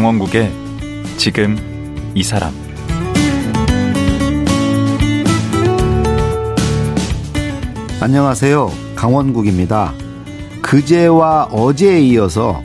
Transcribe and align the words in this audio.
강원국의 0.00 0.50
지금 1.18 1.58
이 2.14 2.22
사람 2.22 2.54
안녕하세요. 8.00 8.70
강원국입니다. 8.96 9.92
그제와 10.62 11.48
어제에 11.52 12.00
이어서 12.00 12.62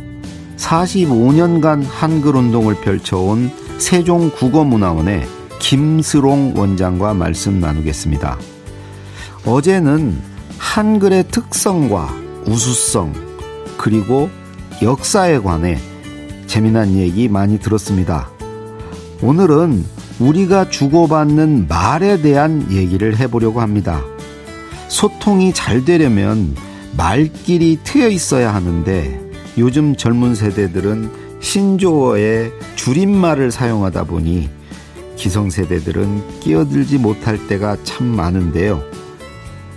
45년간 0.55 1.83
한글 1.85 2.37
운동을 2.37 2.75
펼쳐온 2.75 3.51
세종국어문화원의 3.79 5.27
김스롱 5.59 6.53
원장과 6.55 7.15
말씀 7.15 7.59
나누겠습니다. 7.59 8.37
어제는 9.45 10.21
한글의 10.57 11.25
특성과 11.27 12.15
우수성, 12.47 13.11
그리고 13.77 14.29
역사에 14.81 15.39
관해 15.39 15.77
재미난 16.55 16.95
얘기 16.95 17.27
많이 17.27 17.59
들었습니다. 17.59 18.29
오늘은 19.21 19.83
우리가 20.19 20.69
주고받는 20.69 21.67
말에 21.67 22.21
대한 22.21 22.71
얘기를 22.71 23.17
해보려고 23.17 23.59
합니다. 23.59 24.01
소통이 24.87 25.51
잘 25.51 25.83
되려면 25.83 26.55
말길이 26.95 27.79
트여 27.83 28.07
있어야 28.07 28.55
하는데 28.55 29.19
요즘 29.57 29.97
젊은 29.97 30.33
세대들은 30.33 31.11
신조어의 31.41 32.53
줄임말을 32.77 33.51
사용하다 33.51 34.05
보니 34.05 34.49
기성세대들은 35.17 36.39
끼어들지 36.39 36.99
못할 36.99 37.47
때가 37.49 37.75
참 37.83 38.07
많은데요. 38.07 38.81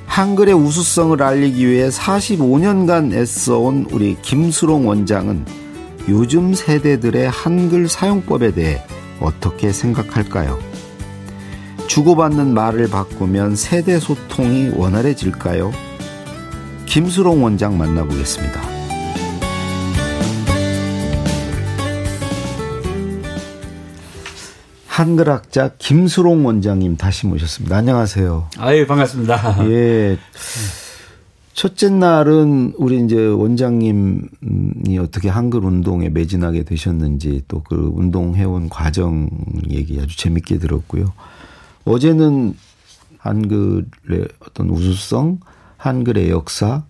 한글의 0.07 0.55
우수성을 0.55 1.21
알리기 1.21 1.67
위해 1.67 1.89
45년간 1.89 3.15
애써온 3.15 3.89
우리 3.91 4.17
김수롱 4.23 4.87
원장은 4.87 5.68
요즘 6.09 6.55
세대들의 6.55 7.29
한글 7.29 7.87
사용법에 7.87 8.53
대해 8.53 8.83
어떻게 9.21 9.73
생각할까요? 9.73 10.59
주고받는 11.87 12.55
말을 12.55 12.89
바꾸면 12.89 13.57
세대 13.57 13.99
소통이 13.99 14.71
원활해질까요? 14.75 15.71
김수롱 16.87 17.45
원장 17.45 17.77
만나보겠습니다. 17.77 18.61
한글학자 24.87 25.73
김수롱 25.79 26.47
원장님 26.47 26.97
다시 26.97 27.27
모셨습니다. 27.27 27.77
안녕하세요. 27.77 28.49
아유, 28.59 28.87
반갑습니다. 28.87 29.69
예. 29.71 30.19
첫째 31.59 31.91
날은 31.91 32.75
우리 32.77 33.05
이제 33.05 33.17
원장님이 33.27 34.97
어떻게 35.01 35.29
한글 35.29 35.65
운동에 35.65 36.09
매진하게 36.09 36.63
되셨는지 36.63 37.43
또 37.49 37.65
그 37.69 37.91
운동해온 37.95 38.69
과정 38.69 39.29
얘기 39.69 40.01
아주 40.01 40.17
재밌게 40.17 40.59
들었고요. 40.59 41.13
어제는 41.85 42.55
한글의 43.19 44.29
어떤 44.39 44.71
우수성, 44.71 45.41
한글의 45.79 46.31
역사, 46.31 46.85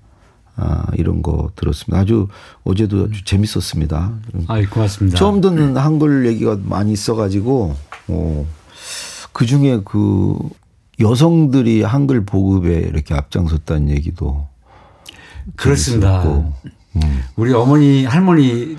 아, 0.56 0.84
이런 0.96 1.22
거 1.22 1.50
들었습니다. 1.56 1.98
아주 2.02 2.28
어제도 2.62 3.04
아주 3.04 3.24
재밌었습니다. 3.24 4.12
아, 4.48 4.62
고맙습니다. 4.68 5.16
처음 5.16 5.40
듣는 5.40 5.78
한글 5.78 6.26
얘기가 6.26 6.58
많이 6.62 6.92
있어가지고 6.92 7.74
어, 8.08 8.46
그 9.32 9.46
중에 9.46 9.80
그 9.82 10.36
여성들이 11.00 11.84
한글 11.84 12.26
보급에 12.26 12.80
이렇게 12.80 13.14
앞장섰다는 13.14 13.88
얘기도 13.88 14.46
그렇습니다. 15.56 16.22
음. 16.96 17.22
우리 17.36 17.52
어머니, 17.52 18.04
할머니, 18.04 18.76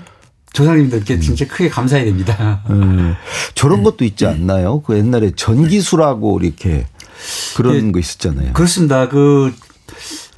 조상님들께 0.52 1.14
음. 1.14 1.20
진짜 1.20 1.46
크게 1.46 1.68
감사해야 1.68 2.04
됩니다. 2.04 2.62
음. 2.70 3.14
저런 3.54 3.82
것도 3.82 4.04
있지 4.04 4.26
않나요? 4.26 4.80
그 4.82 4.96
옛날에 4.96 5.32
전기수라고 5.36 6.40
이렇게 6.40 6.86
그런 7.56 7.88
예, 7.88 7.92
거 7.92 7.98
있었잖아요. 7.98 8.52
그렇습니다. 8.52 9.08
그 9.08 9.54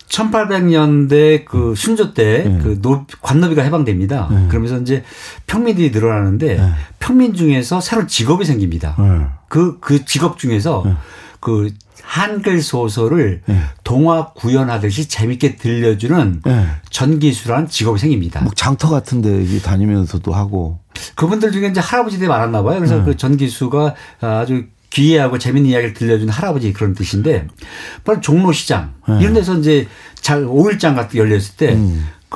1800년대 0.09 1.47
그 1.47 1.75
순조 1.75 2.13
때그 2.13 2.81
네. 2.83 3.17
관노비가 3.23 3.63
해방됩니다. 3.63 4.29
네. 4.31 4.49
그러면서 4.49 4.79
이제 4.79 5.03
평민들이 5.47 5.91
늘어나는데 5.91 6.57
네. 6.57 6.71
평민 6.99 7.33
중에서 7.33 7.81
새로 7.81 8.07
직업이 8.07 8.45
생깁니다. 8.45 8.95
그그 9.49 9.79
그 9.81 10.05
직업 10.05 10.39
중에서 10.39 10.85
그 11.43 11.71
한글 12.03 12.63
소설을 12.63 13.43
동화 13.83 14.33
구현하듯이 14.33 15.09
재밌게 15.09 15.57
들려주는 15.57 16.43
전기수라는 16.89 17.69
직업이 17.69 17.99
생깁니다. 17.99 18.41
뭐 18.43 18.53
장터 18.55 18.89
같은데 18.89 19.61
다니면서도 19.61 20.33
하고. 20.33 20.79
그분들 21.17 21.51
중에 21.51 21.69
이제 21.69 21.81
할아버지들이 21.81 22.29
많았나 22.29 22.63
봐요. 22.63 22.77
그래서 22.79 23.05
그 23.05 23.17
전기수가 23.17 23.95
아주 24.21 24.67
귀해하고 24.91 25.39
재밌는 25.39 25.71
이야기를 25.71 25.95
들려주는 25.95 26.33
할아버지 26.33 26.73
그런 26.73 26.95
뜻인데 26.95 27.49
바로 28.05 28.21
종로시장 28.21 28.95
네. 29.09 29.21
이런 29.21 29.35
데서 29.35 29.59
이제 29.59 29.89
잘 30.15 30.45
오일장 30.45 30.95
같은 30.95 31.11
게 31.13 31.19
열렸을 31.19 31.57
때그 31.57 31.77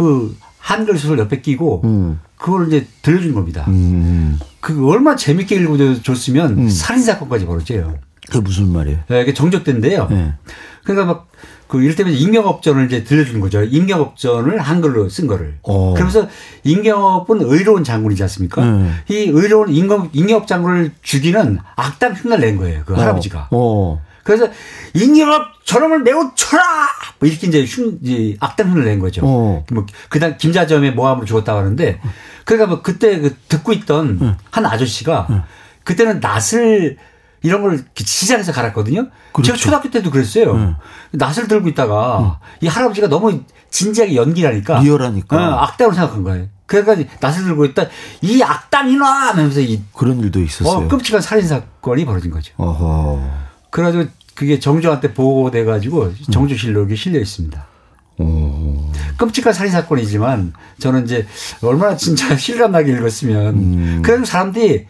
음. 0.00 0.37
한글 0.59 0.99
소설 0.99 1.19
옆에 1.19 1.43
끼고 1.43 1.83
음. 1.84 2.19
그걸 2.37 2.67
이제 2.67 2.87
들려준 3.03 3.34
겁니다. 3.34 3.65
음. 3.69 4.38
그 4.61 4.88
얼마나 4.88 5.17
재밌게 5.17 5.55
읽어줬으면 5.56 6.59
음. 6.59 6.69
살인 6.69 7.03
사건까지 7.03 7.47
벌어져요. 7.47 7.99
그게 8.26 8.41
무슨 8.41 8.72
말이에요? 8.72 8.98
네, 9.09 9.22
이게 9.22 9.34
정적된데요. 9.34 10.09
네. 10.10 10.34
그러니까 10.84 11.06
막 11.06 11.26
그 11.69 11.82
이를테면 11.82 12.12
임경업전을 12.14 12.87
이제 12.87 13.03
들려주는 13.03 13.41
거죠. 13.41 13.62
임경업전을 13.62 14.60
한글로 14.60 15.09
쓴 15.09 15.26
거를. 15.26 15.59
오. 15.62 15.72
어. 15.72 15.94
그러면서 15.94 16.28
임경업은 16.62 17.41
의로운 17.42 17.82
장군이지 17.82 18.22
않습니까? 18.22 18.62
음. 18.62 18.97
이 19.09 19.14
의로운 19.32 19.70
임경, 19.70 20.10
임경업 20.12 20.47
장군을 20.47 20.92
죽이는 21.03 21.59
악당 21.75 22.12
흉내를 22.14 22.47
낸 22.47 22.56
거예요. 22.56 22.82
그 22.87 22.94
어. 22.94 22.97
할아버지가. 22.97 23.48
오. 23.50 23.98
그래서 24.22 24.48
임경업 24.94 25.64
저놈을 25.64 26.03
매우 26.03 26.31
쳐라! 26.34 26.62
뭐 27.19 27.28
이렇게 27.28 27.47
이제 27.47 27.64
흉, 27.64 27.98
이제 28.03 28.37
악당 28.41 28.70
흉내를 28.70 28.84
낸 28.84 28.98
거죠. 29.00 29.25
오. 29.25 29.64
뭐, 29.72 29.87
그다음 30.08 30.37
김자점의 30.37 30.94
모함으로 30.94 31.26
죽었다고 31.26 31.58
하는데 31.58 32.00
그러니까 32.44 32.69
뭐 32.69 32.82
그때 32.82 33.19
그 33.19 33.34
듣고 33.48 33.72
있던 33.72 34.19
음. 34.20 34.37
한 34.50 34.66
아저씨가 34.66 35.26
음. 35.31 35.43
그때는 35.82 36.20
낫을 36.20 36.97
이런 37.47 37.62
걸 37.62 37.84
시장에서 37.95 38.51
갈았거든요. 38.51 39.07
그렇죠. 39.33 39.53
제가 39.53 39.57
초등학교 39.57 39.91
때도 39.91 40.11
그랬어요. 40.11 40.57
네. 40.57 40.75
낫을 41.12 41.47
들고 41.47 41.69
있다가 41.69 42.41
네. 42.61 42.67
이 42.67 42.69
할아버지가 42.69 43.09
너무 43.09 43.41
진지하게 43.71 44.17
연기하니까 44.17 44.81
리얼하니까 44.81 45.37
어, 45.37 45.59
악당으로 45.61 45.95
생각한 45.95 46.25
거예요. 46.25 46.47
그러니까 46.67 47.09
낫을 47.21 47.45
들고 47.45 47.65
있다 47.67 47.87
이 48.23 48.43
악당이나 48.43 49.06
하면서 49.29 49.61
이 49.61 49.81
그런 49.95 50.19
일도 50.19 50.43
있었어요. 50.43 50.87
어, 50.87 50.89
끔찍한 50.89 51.21
살인 51.21 51.47
사건이 51.47 52.05
벌어진 52.05 52.33
거죠. 52.33 52.53
어허. 52.56 53.23
그래가지고 53.71 54.06
그게 54.35 54.59
정조한테 54.59 55.15
보고돼 55.15 55.65
가지고 55.65 56.12
정조실록에 56.33 56.97
실려 56.97 57.21
있습니다. 57.21 57.65
오. 58.19 58.91
끔찍한 59.19 59.53
살인 59.53 59.71
사건이지만 59.71 60.53
저는 60.81 61.05
이제 61.05 61.27
얼마나 61.62 61.97
진짜 61.97 62.35
실감나게 62.37 62.91
읽었으면 62.91 63.55
음. 63.55 64.03
그래도 64.05 64.25
사람들이 64.25 64.89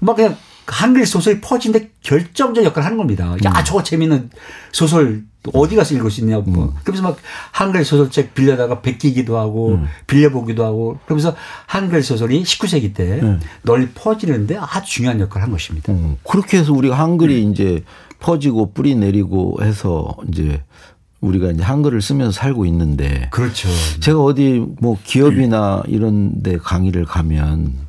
막 0.00 0.16
그냥 0.16 0.36
한글 0.66 1.06
소설이 1.06 1.40
퍼진데 1.40 1.90
결정적 2.02 2.64
역할을 2.64 2.84
하는 2.84 2.96
겁니다. 2.96 3.36
야, 3.44 3.50
음. 3.50 3.64
저거 3.64 3.82
재밌는 3.82 4.30
소설 4.72 5.24
어디 5.52 5.76
가서 5.76 5.94
읽을 5.94 6.10
수 6.10 6.20
있냐고. 6.22 6.50
음. 6.50 6.70
그러면서 6.84 7.02
막 7.02 7.18
한글 7.52 7.84
소설책 7.84 8.34
빌려다가 8.34 8.80
베끼기도 8.80 9.36
하고 9.38 9.74
음. 9.74 9.86
빌려보기도 10.06 10.64
하고 10.64 10.98
그러면서 11.04 11.36
한글 11.66 12.02
소설이 12.02 12.42
19세기 12.42 12.94
때 12.94 13.20
음. 13.20 13.40
널리 13.62 13.88
퍼지는데 13.90 14.56
아주 14.58 14.90
중요한 14.90 15.20
역할을 15.20 15.42
한 15.42 15.50
것입니다. 15.50 15.92
음. 15.92 16.16
그렇게 16.24 16.58
해서 16.58 16.72
우리가 16.72 16.98
한글이 16.98 17.44
음. 17.44 17.52
이제 17.52 17.84
퍼지고 18.20 18.72
뿌리 18.72 18.94
내리고 18.94 19.58
해서 19.60 20.16
이제 20.28 20.62
우리가 21.20 21.50
이제 21.50 21.62
한글을 21.62 22.00
쓰면서 22.00 22.32
살고 22.32 22.64
있는데 22.66 23.28
그렇죠. 23.30 23.68
제가 24.00 24.20
어디 24.20 24.64
뭐 24.80 24.98
기업이나 25.04 25.82
이런 25.88 26.42
데 26.42 26.56
강의를 26.56 27.04
가면 27.04 27.84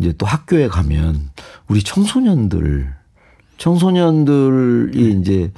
이제 0.00 0.12
또 0.16 0.26
학교에 0.26 0.68
가면 0.68 1.30
우리 1.68 1.82
청소년들 1.82 2.92
청소년들이 3.58 5.20
이제 5.20 5.52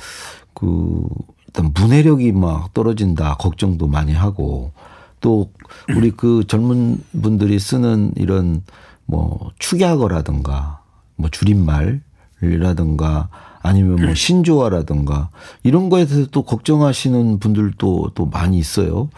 그 0.53 1.07
일단 1.47 1.73
문해력이 1.75 2.33
막 2.33 2.75
떨어진다 2.75 3.37
걱정도 3.37 3.87
많이 3.87 4.13
하고 4.13 4.73
또 5.21 5.53
우리 5.95 6.11
그 6.11 6.45
젊은 6.47 7.03
분들이 7.23 7.59
쓰는 7.59 8.13
이런 8.17 8.63
뭐 9.07 9.53
축약어라든가 9.59 10.83
뭐 11.17 11.31
줄임말이라든가 11.31 13.29
아니면 13.63 14.05
뭐 14.05 14.15
신조어라든가 14.15 15.31
이런 15.63 15.89
거에 15.89 16.05
대해서 16.05 16.29
또 16.33 16.43
걱정하시는 16.43 17.39
분들도 17.39 18.11
또 18.15 18.27
많이 18.27 18.59
있어요. 18.59 19.09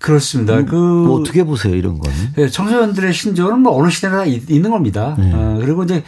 그렇습니다. 0.00 0.54
음, 0.58 0.66
그 0.66 0.76
뭐 0.76 1.20
어떻게 1.20 1.42
보세요 1.44 1.74
이런 1.74 1.98
거는? 1.98 2.16
네, 2.36 2.48
청소년들의 2.48 3.12
신조어는 3.12 3.60
뭐 3.60 3.76
어느 3.80 3.90
시대나 3.90 4.24
있 4.26 4.48
는 4.50 4.70
겁니다. 4.70 5.16
네. 5.18 5.30
어, 5.34 5.58
그리고 5.60 5.82
이제 5.84 6.02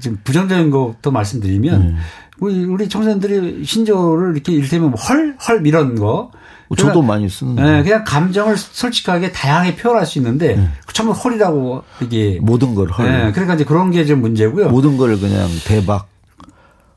좀 0.00 0.18
부정적인 0.24 0.70
것도 0.70 1.10
말씀드리면 1.10 1.80
네. 1.80 1.94
우리 2.40 2.64
우리 2.64 2.88
청소년들이 2.88 3.64
신조어를 3.64 4.40
이렇게 4.46 4.78
뭐 4.78 4.90
헐, 4.92 5.36
헐 5.46 5.66
이런 5.66 5.94
거 5.96 6.30
저도 6.76 7.02
많이 7.02 7.28
쓰는. 7.28 7.54
네, 7.56 7.82
그냥 7.82 8.04
감정을 8.04 8.56
솔직하게 8.56 9.30
다양하게 9.32 9.76
표현할 9.76 10.06
수 10.06 10.18
있는데 10.18 10.56
네. 10.56 10.68
전부 10.92 11.12
헐이라고 11.12 11.82
이게 12.02 12.38
모든 12.42 12.74
걸 12.74 12.88
헐. 12.90 13.06
네, 13.06 13.32
그러니까 13.32 13.54
이제 13.54 13.64
그런 13.64 13.90
게 13.90 14.04
좀 14.06 14.20
문제고요. 14.20 14.70
모든 14.70 14.96
걸 14.96 15.18
그냥 15.20 15.48
대박. 15.66 16.08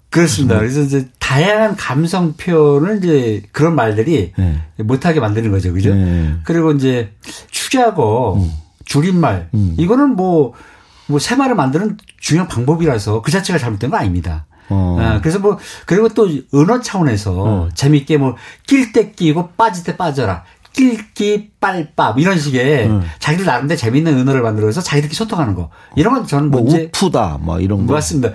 그렇습니다. 0.10 0.58
그래서 0.58 0.82
이제 0.82 1.08
다양한 1.20 1.76
감성 1.76 2.34
표현을 2.34 2.98
이제 2.98 3.44
그런 3.52 3.76
말들이 3.76 4.32
네. 4.38 4.62
못하게 4.78 5.20
만드는 5.20 5.52
거죠. 5.52 5.74
그죠? 5.74 5.94
네. 5.94 6.36
그리고 6.44 6.72
이제 6.72 7.14
축약어, 7.52 8.36
음. 8.36 8.52
줄임말, 8.86 9.50
음. 9.54 9.76
이거는 9.78 10.16
뭐, 10.16 10.54
뭐, 11.08 11.20
새 11.20 11.36
말을 11.36 11.56
만드는 11.56 11.98
중요한 12.20 12.48
방법이라서 12.48 13.22
그 13.22 13.32
자체가 13.32 13.60
잘못된 13.60 13.90
건 13.90 14.00
아닙니다. 14.00 14.46
어. 14.70 14.98
아, 15.00 15.20
그래서 15.22 15.40
뭐, 15.40 15.58
그리고 15.86 16.10
또 16.10 16.30
언어 16.54 16.80
차원에서 16.80 17.66
음. 17.66 17.72
재밌게 17.74 18.18
뭐, 18.18 18.36
낄 18.66 18.94
때 18.94 19.12
끼고 19.12 19.50
빠질 19.58 19.84
때 19.84 19.98
빠져라. 19.98 20.44
낄기 20.78 21.50
빨밥 21.60 22.20
이런 22.20 22.38
식의 22.38 22.88
음. 22.88 23.02
자기들 23.18 23.46
나름대로 23.46 23.78
재밌는 23.78 24.20
언어를 24.20 24.44
만들어서 24.44 24.80
자기들끼리 24.82 25.16
소통하는 25.16 25.56
거 25.56 25.72
이런 25.96 26.14
건 26.14 26.28
저는 26.28 26.52
뭐 26.52 26.62
문제 26.62 26.92
우프다 26.94 27.40
뭐 27.42 27.60
이런 27.60 27.88
거 27.88 27.94
맞습니다. 27.94 28.34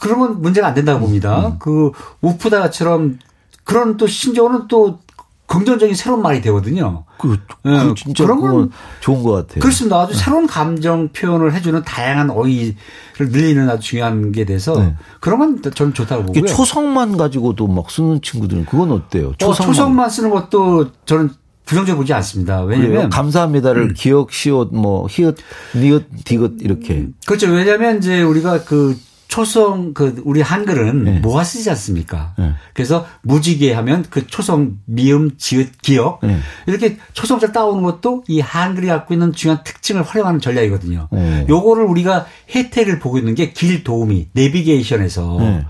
그러면 0.00 0.40
문제가 0.40 0.68
안 0.68 0.74
된다고 0.74 1.00
봅니다. 1.00 1.48
음. 1.48 1.56
그 1.58 1.92
우프다처럼 2.22 3.18
그런 3.64 3.96
또 3.96 4.06
신조어는 4.06 4.66
또 4.68 4.98
긍정적인 5.46 5.96
새로운 5.96 6.22
말이 6.22 6.40
되거든요. 6.42 7.04
그, 7.18 7.36
그 7.62 7.68
네. 7.68 7.94
진짜 7.96 8.24
그러면 8.24 8.70
좋은 9.00 9.22
것 9.24 9.32
같아요. 9.32 9.60
그렇습니다. 9.60 10.00
아주 10.00 10.12
네. 10.12 10.18
새로운 10.18 10.46
감정 10.46 11.08
표현을 11.08 11.52
해주는 11.54 11.82
다양한 11.82 12.30
어휘를 12.30 12.76
늘리는 13.18 13.68
아주 13.68 13.88
중요한 13.88 14.30
게 14.30 14.44
돼서 14.44 14.80
네. 14.80 14.94
그러면 15.18 15.60
저는 15.60 15.92
좋다고 15.92 16.26
보고요. 16.26 16.46
초성만 16.46 17.16
가지고도 17.16 17.66
막 17.66 17.90
쓰는 17.90 18.22
친구들은 18.22 18.66
그건 18.66 18.92
어때요? 18.92 19.34
초성만, 19.38 19.70
어, 19.70 19.72
초성만 19.72 20.10
쓰는 20.10 20.30
것도 20.30 20.92
저는 21.04 21.30
부정적으로 21.64 22.02
보지 22.02 22.12
않습니다. 22.14 22.62
왜냐면 22.62 23.10
감사합니다를 23.10 23.82
음. 23.82 23.94
기억, 23.96 24.32
시옷, 24.32 24.72
뭐 24.72 25.08
히읗, 25.10 25.36
니읒, 25.74 26.24
디귿 26.24 26.58
이렇게. 26.60 27.08
그렇죠. 27.26 27.48
왜냐하면 27.48 27.98
이제 27.98 28.22
우리가 28.22 28.62
그 28.64 28.96
초성 29.30 29.94
그 29.94 30.20
우리 30.24 30.40
한글은 30.42 31.04
네. 31.04 31.18
모아 31.20 31.44
쓰지 31.44 31.70
않습니까? 31.70 32.34
네. 32.36 32.52
그래서 32.74 33.06
무지개 33.22 33.72
하면 33.74 34.04
그 34.10 34.26
초성 34.26 34.78
미음 34.86 35.36
지읒 35.38 35.80
기억 35.82 36.18
네. 36.24 36.36
이렇게 36.66 36.98
초성자 37.12 37.52
따오는 37.52 37.84
것도 37.84 38.24
이 38.26 38.40
한글이 38.40 38.88
갖고 38.88 39.14
있는 39.14 39.32
중요한 39.32 39.62
특징을 39.62 40.02
활용하는 40.02 40.40
전략이거든요. 40.40 41.08
네. 41.12 41.46
요거를 41.48 41.84
우리가 41.84 42.26
혜택을 42.52 42.98
보고 42.98 43.18
있는 43.18 43.36
게 43.36 43.52
길 43.52 43.84
도우미 43.84 44.30
내비게이션에서 44.32 45.36
네. 45.38 45.64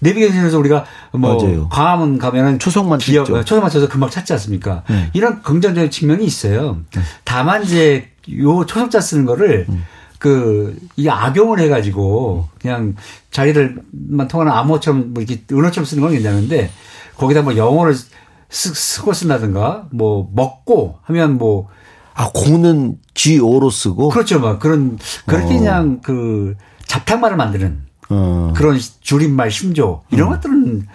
내비게이션에서 0.00 0.58
우리가 0.58 0.84
뭐 1.12 1.42
맞아요. 1.42 1.68
광화문 1.70 2.18
가면은 2.18 2.58
초성만 2.58 2.98
기억 2.98 3.24
초성만 3.24 3.70
쳐서 3.70 3.88
금방 3.88 4.10
찾지 4.10 4.34
않습니까? 4.34 4.82
네. 4.90 5.08
이런 5.14 5.40
긍정적인 5.42 5.90
측면이 5.90 6.26
있어요. 6.26 6.78
다만 7.24 7.62
이제 7.62 8.10
요 8.38 8.66
초성자 8.66 9.00
쓰는 9.00 9.24
거를 9.24 9.64
음. 9.70 9.82
그, 10.22 10.78
이 10.94 11.08
악용을 11.08 11.58
해가지고 11.58 12.48
그냥 12.60 12.94
자기들만 13.32 14.28
통하는 14.28 14.52
암호처럼 14.52 15.12
뭐 15.12 15.20
이렇게 15.20 15.42
은어처럼 15.50 15.84
쓰는 15.84 16.00
건 16.00 16.12
괜찮은데 16.12 16.70
거기다 17.16 17.42
뭐 17.42 17.56
영어를 17.56 17.92
쓰, 17.92 18.08
쓰고 18.48 19.14
쓴다든가 19.14 19.88
뭐 19.90 20.30
먹고 20.32 20.98
하면 21.02 21.38
뭐 21.38 21.66
아, 22.14 22.30
공은 22.32 22.98
GO로 23.14 23.68
쓰고? 23.68 24.10
그렇죠. 24.10 24.38
막 24.38 24.60
그런, 24.60 24.96
그렇게 25.26 25.46
어. 25.46 25.48
그냥 25.48 26.00
그 26.02 26.54
잡탕말을 26.86 27.36
만드는 27.36 27.82
어. 28.10 28.52
그런 28.54 28.78
줄임말 29.00 29.50
심조 29.50 30.04
이런 30.12 30.28
음. 30.28 30.34
것들은 30.34 30.86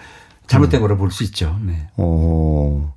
잘못된 0.46 0.80
음. 0.80 0.82
거로 0.82 0.96
볼수 0.96 1.22
있죠. 1.24 1.54
네. 1.66 1.86
어. 1.98 2.94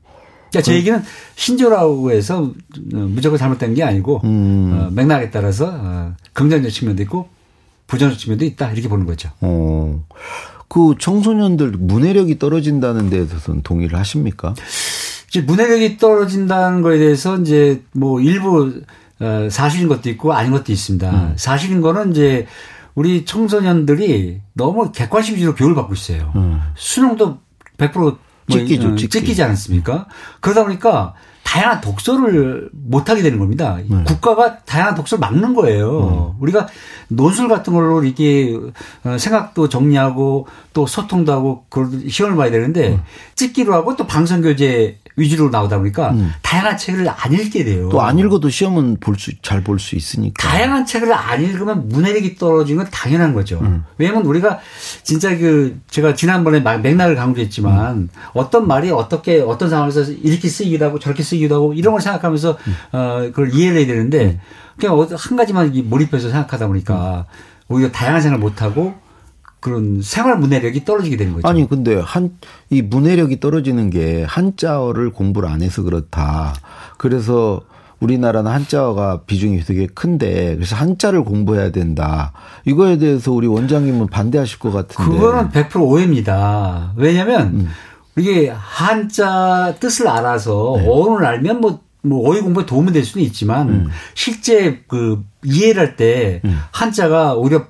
그러니까 0.51 0.61
제 0.61 0.75
얘기는 0.75 1.01
신조라고 1.35 2.11
해서 2.11 2.51
무조건 2.75 3.39
잘못된 3.39 3.73
게 3.73 3.83
아니고 3.83 4.21
음. 4.25 4.71
어, 4.73 4.89
맥락에 4.91 5.31
따라서 5.31 5.71
어, 5.73 6.13
긍정적 6.33 6.71
측면도 6.71 7.01
있고 7.03 7.29
부정적 7.87 8.19
측면도 8.19 8.45
있다 8.45 8.71
이렇게 8.71 8.87
보는 8.89 9.05
거죠. 9.05 9.29
어. 9.39 10.03
그 10.67 10.95
청소년들 10.99 11.71
문해력이 11.71 12.39
떨어진다는 12.39 13.09
데에 13.09 13.27
대해서는 13.27 13.61
동의를 13.61 13.97
하십니까? 13.99 14.53
이제 15.29 15.41
문해력이 15.41 15.97
떨어진다는 15.97 16.81
거에 16.81 16.97
대해서 16.97 17.37
이제 17.37 17.81
뭐 17.93 18.21
일부 18.21 18.81
어, 19.19 19.47
사실인 19.49 19.87
것도 19.87 20.09
있고 20.09 20.33
아닌 20.33 20.51
것도 20.51 20.71
있습니다. 20.71 21.09
음. 21.09 21.33
사실인 21.37 21.81
거는 21.81 22.11
이제 22.11 22.47
우리 22.95 23.23
청소년들이 23.23 24.41
너무 24.53 24.91
객관식 24.91 25.35
위주로 25.35 25.55
교육을 25.55 25.75
받고 25.75 25.93
있어요. 25.93 26.31
음. 26.35 26.59
수능도 26.75 27.37
100% 27.77 28.17
찍기죠, 28.49 28.87
뭐, 28.89 28.97
찍기. 28.97 29.19
찍히지 29.19 29.43
않습니까? 29.43 30.07
그러다 30.39 30.63
보니까 30.63 31.13
다양한 31.43 31.81
독서를 31.81 32.69
못하게 32.71 33.21
되는 33.21 33.37
겁니다. 33.37 33.77
네. 33.85 34.03
국가가 34.05 34.59
다양한 34.59 34.95
독서를 34.95 35.19
막는 35.19 35.53
거예요. 35.53 36.35
음. 36.37 36.41
우리가 36.41 36.67
논술 37.09 37.49
같은 37.49 37.73
걸로 37.73 38.03
이렇게 38.03 38.57
어, 39.03 39.17
생각도 39.17 39.67
정리하고 39.67 40.47
또 40.73 40.85
소통도 40.85 41.31
하고 41.33 41.65
그걸 41.67 42.09
시험을 42.09 42.37
봐야 42.37 42.51
되는데 42.51 42.93
음. 42.93 43.01
찍기로 43.35 43.73
하고 43.73 43.97
또 43.97 44.07
방송교재 44.07 44.99
위주로 45.15 45.49
나오다 45.49 45.77
보니까 45.77 46.11
음. 46.11 46.31
다양한 46.41 46.77
책을 46.77 47.07
안 47.09 47.33
읽게 47.33 47.63
돼요. 47.63 47.89
또 47.89 48.01
안 48.01 48.17
읽어도 48.19 48.49
시험은 48.49 48.97
볼 48.99 49.15
수, 49.17 49.31
잘 49.41 49.63
볼 49.63 49.79
수 49.79 49.95
있으니까. 49.95 50.47
다양한 50.47 50.85
책을 50.85 51.13
안 51.13 51.43
읽으면 51.43 51.89
문해력이 51.89 52.35
떨어지는 52.35 52.83
건 52.83 52.91
당연한 52.91 53.33
거죠. 53.33 53.59
음. 53.61 53.83
왜냐면 53.97 54.23
우리가 54.25 54.59
진짜 55.03 55.37
그 55.37 55.79
제가 55.89 56.15
지난번에 56.15 56.59
맥락을 56.59 57.15
강조했지만 57.15 57.95
음. 57.95 58.09
어떤 58.33 58.67
말이 58.67 58.89
어떻게 58.91 59.41
어떤 59.41 59.69
상황에서 59.69 60.01
이렇게 60.03 60.47
쓰이기도 60.47 60.85
하고 60.85 60.99
저렇게 60.99 61.23
쓰이기도 61.23 61.55
하고 61.55 61.73
이런 61.73 61.93
걸 61.93 62.01
생각하면서 62.01 62.57
음. 62.67 62.75
어, 62.91 63.19
그걸 63.27 63.53
이해를 63.53 63.77
해야 63.79 63.87
되는데 63.87 64.25
음. 64.25 64.39
그냥 64.79 65.07
한 65.15 65.37
가지만 65.37 65.71
몰입해서 65.85 66.29
생각하다 66.29 66.67
보니까 66.67 67.25
오히려 67.67 67.91
다양한 67.91 68.21
생각을 68.21 68.41
못 68.41 68.61
하고 68.61 68.95
그런 69.61 70.01
생활 70.01 70.37
문해력이 70.37 70.83
떨어지게 70.83 71.15
되는 71.15 71.33
거죠. 71.33 71.47
아니 71.47 71.67
근데 71.69 71.95
한 71.95 72.37
이 72.71 72.81
문해력이 72.81 73.41
떨어지는 73.41 73.89
게 73.89 74.23
한자어를 74.23 75.11
공부를 75.11 75.49
안 75.49 75.61
해서 75.61 75.83
그렇다. 75.83 76.55
그래서 76.97 77.59
우리나라는 77.99 78.49
한자어가 78.49 79.23
비중이 79.27 79.59
되게 79.59 79.87
큰데 79.87 80.55
그래서 80.55 80.77
한자를 80.77 81.25
공부해야 81.25 81.71
된다. 81.71 82.31
이거에 82.65 82.97
대해서 82.97 83.33
우리 83.33 83.47
원장님은 83.47 84.07
반대하실 84.07 84.59
것 84.59 84.71
같은데. 84.71 85.19
그거는 85.19 85.49
100% 85.49 85.81
오해입니다. 85.81 86.93
왜냐하면 86.95 87.47
음. 87.55 87.69
이게 88.17 88.49
한자 88.49 89.75
뜻을 89.81 90.07
알아서 90.07 90.75
네. 90.77 90.87
어원을 90.87 91.25
알면 91.25 91.59
뭐, 91.59 91.81
뭐 92.01 92.29
어휘 92.29 92.39
공부에 92.39 92.65
도움이 92.65 92.93
될 92.93 93.03
수는 93.03 93.25
있지만 93.25 93.69
음. 93.69 93.89
실제 94.15 94.81
그 94.87 95.21
이해를 95.43 95.81
할때 95.87 96.41
음. 96.45 96.57
한자가 96.71 97.35
오히려 97.35 97.65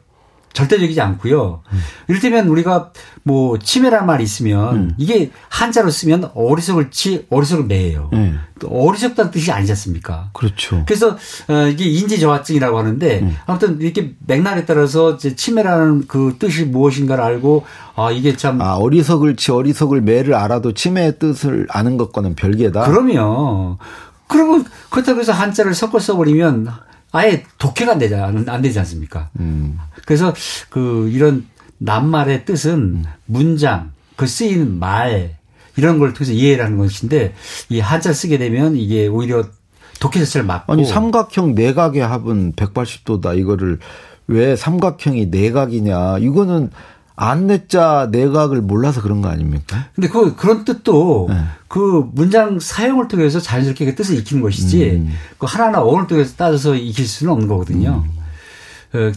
절대적이지 0.53 0.99
않고요. 0.99 1.63
음. 1.71 1.79
이를테면 2.07 2.47
우리가 2.47 2.91
뭐 3.23 3.57
치매란 3.57 4.05
말이 4.05 4.23
있으면 4.23 4.75
음. 4.75 4.93
이게 4.97 5.31
한자로 5.49 5.89
쓰면 5.89 6.31
어리석을 6.33 6.91
치 6.91 7.25
어리석을 7.29 7.65
매예요. 7.65 8.09
음. 8.13 8.39
어리석다는 8.63 9.31
뜻이 9.31 9.51
아니지 9.51 9.71
않습니까? 9.71 10.29
그렇죠. 10.33 10.83
그래서 10.85 11.17
어 11.47 11.67
이게 11.67 11.85
인지 11.85 12.19
저하증이라고 12.19 12.77
하는데 12.77 13.19
음. 13.19 13.37
아무튼 13.45 13.79
이렇게 13.81 14.15
맥락에 14.25 14.65
따라서 14.65 15.15
이제 15.15 15.35
치매라는 15.35 16.07
그 16.07 16.35
뜻이 16.37 16.65
무엇인가를 16.65 17.23
알고 17.23 17.65
아 17.95 18.11
이게 18.11 18.35
참 18.35 18.61
아, 18.61 18.75
어리석을 18.75 19.35
치 19.35 19.51
어리석을 19.51 20.01
매를 20.01 20.35
알아도 20.35 20.73
치매의 20.73 21.19
뜻을 21.19 21.67
아는 21.69 21.97
것과는 21.97 22.35
별개다. 22.35 22.83
그럼요. 22.83 23.77
그러면 24.27 24.65
그렇다고 24.89 25.19
해서 25.19 25.33
한자를 25.33 25.73
섞어 25.73 25.99
써버리면 25.99 26.67
아예 27.11 27.43
독해가 27.57 27.93
안 27.93 27.99
되지, 27.99 28.15
안 28.15 28.61
되지 28.61 28.79
않습니까? 28.79 29.29
음. 29.39 29.77
그래서 30.05 30.33
그 30.69 31.09
이런 31.11 31.45
낱말의 31.79 32.45
뜻은 32.45 32.73
음. 32.73 33.03
문장, 33.25 33.91
그 34.15 34.27
쓰이는 34.27 34.79
말, 34.79 35.35
이런 35.77 35.99
걸 35.99 36.13
통해서 36.13 36.33
이해를 36.33 36.65
하는 36.65 36.77
것인데 36.77 37.33
이 37.69 37.79
한자 37.79 38.13
쓰게 38.13 38.37
되면 38.37 38.75
이게 38.75 39.07
오히려 39.07 39.43
독해 39.99 40.19
자체를 40.19 40.45
막고 40.45 40.73
아니 40.73 40.85
삼각형 40.85 41.55
내각의 41.55 42.01
합은 42.01 42.53
180도다 42.53 43.37
이거를 43.37 43.79
왜 44.27 44.55
삼각형이 44.55 45.27
내각이냐 45.27 46.17
이거는 46.19 46.71
안내자 47.21 48.09
내각을 48.11 48.61
몰라서 48.61 48.99
그런 48.99 49.21
거 49.21 49.29
아닙니까? 49.29 49.89
근데 49.93 50.07
그 50.07 50.35
그런 50.35 50.65
뜻도 50.65 51.27
네. 51.29 51.43
그 51.67 52.09
문장 52.13 52.59
사용을 52.59 53.07
통해서 53.07 53.39
자연스럽게 53.39 53.85
그 53.85 53.93
뜻을 53.93 54.17
익히는 54.17 54.41
것이지 54.41 54.89
음. 54.89 55.13
그 55.37 55.45
하나하나 55.45 55.81
어원을 55.81 56.07
통해서 56.07 56.33
따져서 56.35 56.73
익힐 56.73 57.05
수는 57.05 57.31
없는 57.31 57.47
거거든요. 57.47 58.03
음. 58.95 58.97
어, 58.97 59.11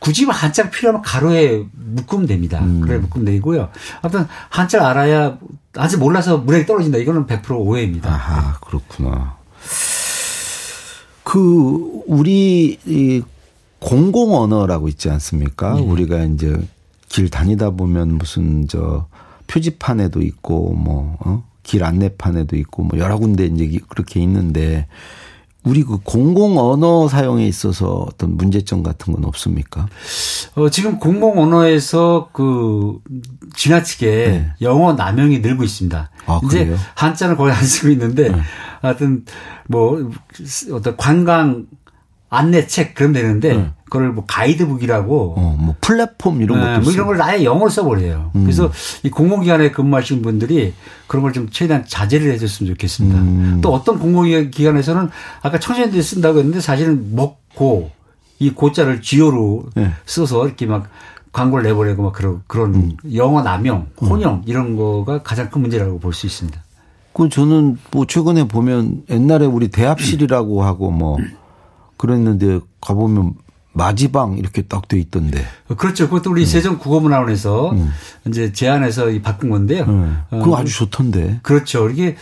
굳이 0.00 0.24
한자 0.24 0.68
필요하면 0.68 1.02
가로에 1.02 1.64
묶으면 1.72 2.26
됩니다. 2.26 2.58
음. 2.58 2.80
그래 2.80 2.98
묶으면 2.98 3.24
되고요. 3.24 3.68
아무튼 4.02 4.26
한자 4.48 4.88
알아야 4.88 5.38
아직 5.76 5.98
몰라서 5.98 6.38
문학이 6.38 6.66
떨어진다. 6.66 6.98
이거는 6.98 7.28
100% 7.28 7.52
오해입니다. 7.52 8.12
아하 8.12 8.58
그렇구나. 8.66 9.36
그 11.22 12.02
우리 12.08 12.80
이 12.84 13.22
공공 13.78 14.34
언어라고 14.34 14.88
있지 14.88 15.08
않습니까? 15.08 15.74
네. 15.74 15.82
우리가 15.82 16.24
이제 16.24 16.58
길 17.14 17.30
다니다 17.30 17.70
보면 17.70 18.18
무슨 18.18 18.66
저 18.66 19.06
표지판에도 19.46 20.20
있고 20.20 20.74
뭐 20.74 21.16
어? 21.20 21.44
길 21.62 21.84
안내판에도 21.84 22.56
있고 22.56 22.82
뭐 22.82 22.98
여러 22.98 23.18
군데 23.18 23.46
이제 23.46 23.78
그렇게 23.88 24.20
있는데 24.20 24.88
우리 25.62 25.84
그 25.84 25.98
공공 26.02 26.58
언어 26.58 27.06
사용에 27.06 27.46
있어서 27.46 28.04
어떤 28.08 28.36
문제점 28.36 28.82
같은 28.82 29.14
건 29.14 29.24
없습니까? 29.26 29.86
어, 30.56 30.68
지금 30.70 30.98
공공 30.98 31.40
언어에서 31.40 32.30
그 32.32 32.98
지나치게 33.54 34.06
네. 34.10 34.52
영어 34.60 34.94
남용이 34.94 35.38
늘고 35.38 35.62
있습니다. 35.62 36.10
아, 36.26 36.40
이제 36.44 36.76
한자는 36.96 37.36
거의 37.36 37.54
안 37.54 37.62
쓰고 37.62 37.90
있는데 37.90 38.30
네. 38.30 38.40
하여튼 38.82 39.24
뭐 39.68 40.10
어떤 40.72 40.96
관광 40.96 41.66
안내책 42.28 42.96
그럼 42.96 43.12
되는데 43.12 43.56
네. 43.56 43.70
그걸 43.94 44.10
뭐 44.10 44.24
가이드북이라고 44.26 45.34
어, 45.38 45.56
뭐 45.56 45.76
플랫폼 45.80 46.42
이런 46.42 46.58
네, 46.58 46.66
것도 46.74 46.80
뭐 46.82 46.92
이런 46.92 47.06
걸 47.06 47.22
아예 47.22 47.44
영어로 47.44 47.70
써버려요. 47.70 48.32
음. 48.34 48.42
그래서 48.42 48.72
이 49.04 49.10
공공기관에 49.10 49.70
근무하시는 49.70 50.20
분들이 50.20 50.74
그런 51.06 51.22
걸 51.22 51.32
좀 51.32 51.48
최대한 51.50 51.84
자제를 51.86 52.32
해줬으면 52.32 52.72
좋겠습니다. 52.72 53.20
음. 53.20 53.60
또 53.62 53.72
어떤 53.72 54.00
공공기관에서는 54.00 55.10
아까 55.42 55.60
청소년들이 55.60 56.02
쓴다고 56.02 56.38
했는데 56.38 56.60
사실은 56.60 57.14
먹고 57.14 57.92
이 58.40 58.50
고자를 58.50 59.00
지어로 59.00 59.66
네. 59.76 59.92
써서 60.06 60.44
이렇게 60.44 60.66
막 60.66 60.88
광고를 61.30 61.62
내보내고 61.64 62.02
막 62.02 62.12
그런 62.12 62.42
그런 62.48 62.74
음. 62.74 62.96
영어 63.14 63.42
남용, 63.42 63.86
혼용 64.00 64.42
이런 64.46 64.74
거가 64.74 65.22
가장 65.22 65.50
큰 65.50 65.60
문제라고 65.62 66.00
볼 66.00 66.12
수 66.12 66.26
있습니다. 66.26 66.60
그 67.12 67.28
저는 67.28 67.78
뭐 67.92 68.06
최근에 68.06 68.48
보면 68.48 69.04
옛날에 69.08 69.46
우리 69.46 69.68
대합실이라고 69.68 70.64
하고 70.64 70.90
뭐 70.90 71.16
그랬는데 71.96 72.58
가보면 72.80 73.34
마지방 73.74 74.38
이렇게 74.38 74.62
딱 74.62 74.88
돼 74.88 74.98
있던데. 74.98 75.44
그렇죠. 75.76 76.08
그것도 76.08 76.30
우리 76.30 76.42
음. 76.42 76.46
세종국어문화원에서 76.46 77.72
음. 77.72 77.92
이제 78.28 78.52
제안해서 78.52 79.06
바꾼 79.22 79.50
건데요. 79.50 79.84
음. 79.84 80.18
그거 80.30 80.56
아주 80.56 80.72
좋던데. 80.72 81.40
그렇죠. 81.42 81.90
이게 81.90 82.16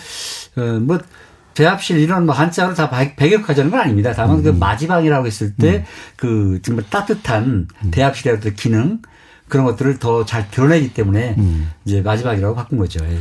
어, 0.56 0.80
뭐 0.80 0.98
대합실 1.54 1.98
이런 1.98 2.24
뭐 2.24 2.34
한자로 2.34 2.74
다 2.74 2.88
배격하자는 2.90 3.70
건 3.70 3.80
아닙니다. 3.80 4.12
다만 4.14 4.38
음. 4.38 4.42
그 4.42 4.48
마지방이라고 4.48 5.26
했을 5.26 5.54
때그 5.54 6.26
음. 6.54 6.62
정말 6.62 6.84
따뜻한 6.88 7.68
음. 7.84 7.90
대합실의 7.90 8.40
기능 8.56 9.00
그런 9.48 9.66
것들을 9.66 9.98
더 9.98 10.24
잘 10.24 10.50
드러내기 10.50 10.94
때문에 10.94 11.36
이제 11.84 12.00
마지막이라고 12.00 12.54
바꾼 12.54 12.78
거죠. 12.78 13.04
예. 13.04 13.18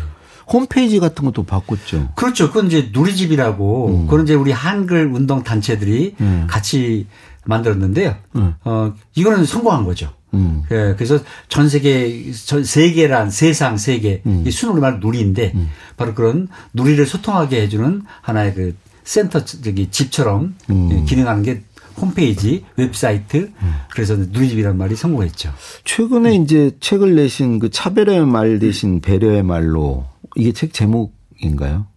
홈페이지 0.48 1.00
같은 1.00 1.26
것도 1.26 1.44
바꿨죠. 1.44 2.10
그렇죠. 2.16 2.48
그건 2.48 2.68
이제 2.68 2.90
누리집이라고 2.94 3.88
음. 3.88 4.08
그건 4.08 4.24
이제 4.24 4.34
우리 4.34 4.52
한글 4.52 5.06
운동 5.14 5.44
단체들이 5.44 6.16
음. 6.22 6.48
같이 6.50 7.08
만들었는데요. 7.46 8.16
음. 8.36 8.54
어 8.64 8.94
이거는 9.16 9.46
성공한 9.46 9.84
거죠. 9.84 10.12
음. 10.34 10.64
예, 10.72 10.94
그래서 10.96 11.20
전 11.50 11.68
세계 11.68 12.32
전 12.32 12.64
세계란 12.64 13.32
세상 13.32 13.78
세계 13.78 14.22
음. 14.26 14.44
이 14.46 14.52
순으로 14.52 14.80
말 14.80 15.00
누리인데 15.00 15.52
음. 15.56 15.70
바로 15.98 16.14
그런 16.14 16.48
누리를 16.74 17.06
소통하게 17.06 17.62
해주는 17.64 18.04
하나의 18.22 18.54
그 18.54 18.76
센터 19.04 19.44
저기 19.44 19.90
집처럼 19.90 20.56
음. 20.70 21.06
기능하는 21.06 21.44
게 21.44 21.64
홈페이지, 21.98 22.64
웹사이트, 22.78 23.52
음. 23.62 23.74
그래서 23.92 24.16
누리집이란 24.16 24.78
말이 24.78 24.96
성공했죠. 24.96 25.54
최근에 25.84 26.36
이제 26.36 26.72
책을 26.80 27.16
내신 27.16 27.60
그 27.60 27.70
차별의 27.70 28.26
말 28.26 28.60
대신 28.60 29.02
배려의 29.02 29.44
말로 29.44 30.06
이게 30.36 30.52
책 30.52 30.74
제목인가요? 30.74 31.88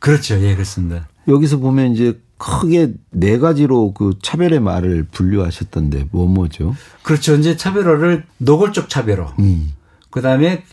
그렇죠. 0.00 0.40
예, 0.42 0.54
그렇습니다. 0.54 1.08
여기서 1.28 1.58
보면 1.58 1.92
이제 1.92 2.20
크게 2.38 2.92
네 3.10 3.38
가지로 3.38 3.92
그 3.94 4.14
차별의 4.22 4.60
말을 4.60 5.06
분류하셨던데 5.10 6.08
뭐 6.10 6.26
뭐죠? 6.26 6.74
그렇죠. 7.02 7.34
이제 7.36 7.56
차별어를 7.56 8.24
노골적 8.38 8.88
차별어. 8.88 9.34
음. 9.38 9.72
그다음에 10.10 10.64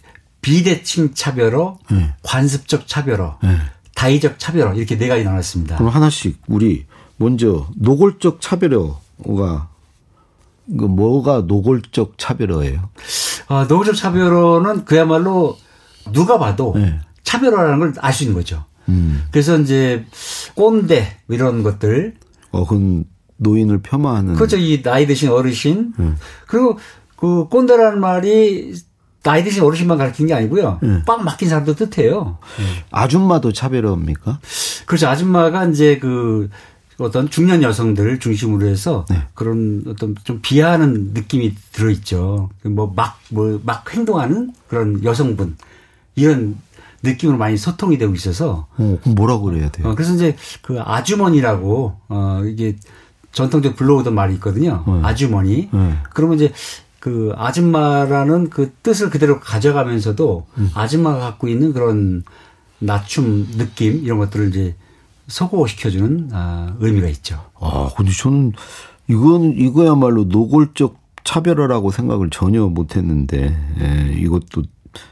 비대칭 0.42 1.14
차별어, 1.14 1.78
네. 1.92 2.14
관습적 2.24 2.88
차별어, 2.88 3.38
네. 3.44 3.58
다의적 3.96 4.40
차별어 4.40 4.74
이렇게 4.74 4.98
네 4.98 5.08
가지 5.08 5.24
나눴습니다. 5.24 5.78
그럼 5.78 5.92
하나씩 5.92 6.42
우리 6.48 6.86
먼저 7.18 7.68
노골적 7.76 8.42
차별어가 8.42 9.70
그 10.68 10.86
뭐가 10.86 11.42
노골적 11.48 12.18
차별어예요? 12.18 12.90
아, 13.48 13.66
노골적 13.70 13.96
차별어는 13.96 14.86
그야말로 14.86 15.58
누가 16.12 16.40
봐도 16.40 16.74
네. 16.76 17.00
차별화라는 17.24 17.80
걸 17.80 17.94
알 18.04 18.14
수 18.14 18.24
있는 18.24 18.36
거죠. 18.36 18.66
음. 18.90 19.24
그래서 19.32 19.58
이제 19.60 20.06
꼰대 20.56 21.18
이런 21.30 21.64
것들. 21.64 22.16
어, 22.52 22.66
그건 22.66 23.06
노인을 23.38 23.82
폄하하는. 23.82 24.36
그렇죠. 24.36 24.58
이 24.58 24.82
나이 24.82 25.08
드신 25.08 25.30
어르신. 25.30 25.94
음. 26.00 26.18
그리고 26.48 26.78
그 27.16 27.48
꼰대라는 27.50 28.00
말이 28.00 28.74
나이 29.24 29.44
드신 29.44 29.64
어르신만 29.64 29.98
가르친 29.98 30.28
게 30.28 30.34
아니고요. 30.34 30.80
음. 30.84 31.04
빵 31.06 31.24
막힌 31.24 31.48
사람도 31.50 31.76
뜻해요. 31.76 32.40
아줌마도 32.90 33.52
차별화입니까? 33.54 34.40
그렇죠. 34.86 35.08
아줌마가 35.08 35.66
이제 35.66 36.00
그 36.00 36.50
어떤 36.98 37.30
중년 37.30 37.64
여성들 37.64 38.20
중심으로 38.20 38.68
해서 38.68 39.06
네. 39.10 39.24
그런 39.34 39.84
어떤 39.88 40.16
좀 40.24 40.40
비하하는 40.42 41.12
느낌이 41.14 41.56
들어있죠. 41.72 42.50
뭐 42.64 42.94
막, 42.96 43.20
뭐 43.30 43.60
막 43.64 43.92
행동하는 43.94 44.54
그런 44.68 45.04
여성분. 45.04 45.56
이런 46.16 46.58
느낌으로 47.04 47.38
많이 47.38 47.58
소통이 47.58 47.98
되고 47.98 48.14
있어서. 48.14 48.68
어, 48.78 48.98
그럼 49.02 49.16
뭐라고 49.16 49.46
그래야 49.46 49.70
돼요? 49.70 49.90
어, 49.90 49.96
그래서 49.96 50.14
이제 50.14 50.36
그 50.62 50.80
아주머니라고, 50.80 51.96
어, 52.10 52.42
이게 52.46 52.78
전통적 53.32 53.76
불러오던 53.76 54.14
말이 54.14 54.34
있거든요. 54.36 54.84
네. 54.86 55.00
아주머니. 55.04 55.70
네. 55.72 55.98
그러면 56.14 56.38
이제 56.38 56.52
그 57.00 57.34
아줌마라는 57.36 58.50
그 58.50 58.72
뜻을 58.84 59.10
그대로 59.10 59.40
가져가면서도 59.40 60.46
음. 60.58 60.70
아줌마가 60.76 61.20
갖고 61.20 61.48
있는 61.48 61.74
그런 61.74 62.24
낮춤 62.80 63.48
느낌 63.58 64.04
이런 64.04 64.18
것들을 64.20 64.50
이제 64.50 64.76
소고시켜주는 65.28 66.30
아, 66.34 66.76
의미가 66.80 67.08
있죠. 67.08 67.44
아, 67.60 67.90
근데 67.96 68.12
저는 68.12 68.54
이건 69.08 69.54
이거야말로 69.58 70.26
노골적 70.26 71.00
차별화라고 71.24 71.92
생각을 71.92 72.30
전혀 72.30 72.66
못했는데 72.68 73.58
예, 73.80 74.14
이것도 74.14 74.64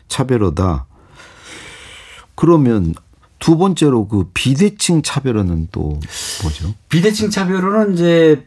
차별화다. 0.08 0.86
그러면 2.39 2.96
두 3.38 3.58
번째로 3.58 4.08
그 4.08 4.29
비대칭 4.34 5.01
차별화는 5.01 5.67
또 5.74 6.00
뭐죠? 6.41 6.74
비대칭 6.88 7.31
차별화는 7.31 7.96
이제 7.96 8.46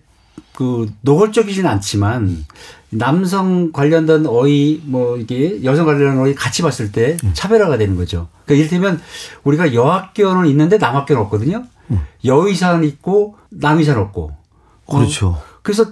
그 0.55 0.91
노골적이진 1.03 1.67
않지만 1.67 2.47
남성 2.89 3.71
관련된 3.71 4.25
어휘 4.25 4.81
뭐 4.87 5.19
이게 5.19 5.63
여성 5.63 5.85
관련된 5.85 6.19
어휘 6.19 6.35
같이 6.35 6.63
봤을 6.63 6.91
때 6.91 7.19
음. 7.23 7.33
차별화가 7.35 7.77
되는 7.77 7.95
거죠. 7.97 8.29
그러니까 8.47 8.65
이를테면 8.65 9.03
우리가 9.45 9.75
여학교는 9.75 10.49
있는데 10.49 10.79
남학교는 10.79 11.21
없거든요. 11.25 11.65
음. 11.91 12.01
여의사는 12.25 12.89
있고 12.89 13.37
남의사는 13.51 14.01
없고. 14.01 14.33
그렇죠. 14.87 15.29
어, 15.29 15.43
그래서 15.61 15.85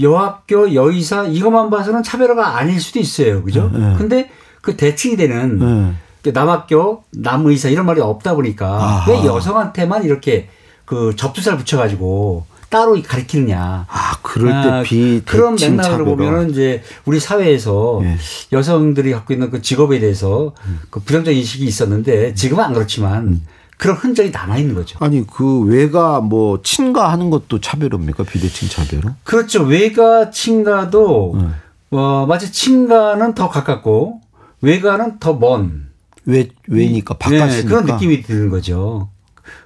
여학교 0.00 0.74
여의사 0.74 1.24
이것만 1.24 1.70
봐서는 1.70 2.04
차별화가 2.04 2.56
아닐 2.56 2.80
수도 2.80 3.00
있어요. 3.00 3.42
그죠? 3.42 3.68
네. 3.74 3.96
근데 3.98 4.30
그 4.60 4.76
대칭이 4.76 5.16
되는 5.16 5.58
네. 5.58 5.94
남학교, 6.24 7.04
남의사 7.10 7.68
이런 7.68 7.86
말이 7.86 8.00
없다 8.00 8.34
보니까 8.34 8.66
아하. 8.66 9.10
왜 9.10 9.24
여성한테만 9.24 10.04
이렇게 10.04 10.48
그 10.84 11.14
접두사를 11.16 11.58
붙여가지고 11.58 12.46
따로 12.70 13.00
가리키느냐. 13.02 13.86
아, 13.88 14.12
그럴 14.22 14.50
때 14.50 14.68
아, 14.68 14.82
비. 14.82 15.22
그런 15.24 15.56
맥락으로 15.56 16.04
보면은 16.04 16.50
이제 16.50 16.82
우리 17.06 17.18
사회에서 17.18 18.00
네. 18.02 18.16
여성들이 18.52 19.12
갖고 19.12 19.32
있는 19.32 19.50
그 19.50 19.62
직업에 19.62 19.98
대해서 20.00 20.52
음. 20.66 20.80
그 20.90 21.00
부정적 21.00 21.34
인식이 21.34 21.64
있었는데 21.64 22.34
지금은 22.34 22.62
안 22.64 22.74
그렇지만 22.74 23.26
음. 23.28 23.46
그런 23.78 23.96
흔적이 23.96 24.30
남아 24.30 24.58
있는 24.58 24.74
거죠. 24.74 24.98
아니 25.00 25.24
그 25.26 25.60
외가 25.60 26.20
뭐 26.20 26.60
친가 26.62 27.10
하는 27.12 27.30
것도 27.30 27.60
차별입니까 27.60 28.24
비대칭 28.24 28.68
차별은? 28.68 29.14
그렇죠. 29.24 29.62
외가 29.62 30.30
친가도 30.30 31.38
네. 31.40 31.48
어 31.90 32.26
마치 32.26 32.52
친가는 32.52 33.34
더 33.34 33.48
가깝고 33.48 34.20
외가는 34.60 35.18
더 35.20 35.34
먼. 35.34 35.87
외, 36.28 36.48
외니까 36.68 37.16
바깥이니까. 37.16 37.56
네, 37.56 37.64
그런 37.64 37.86
느낌이 37.86 38.22
드는 38.22 38.50
거죠. 38.50 39.08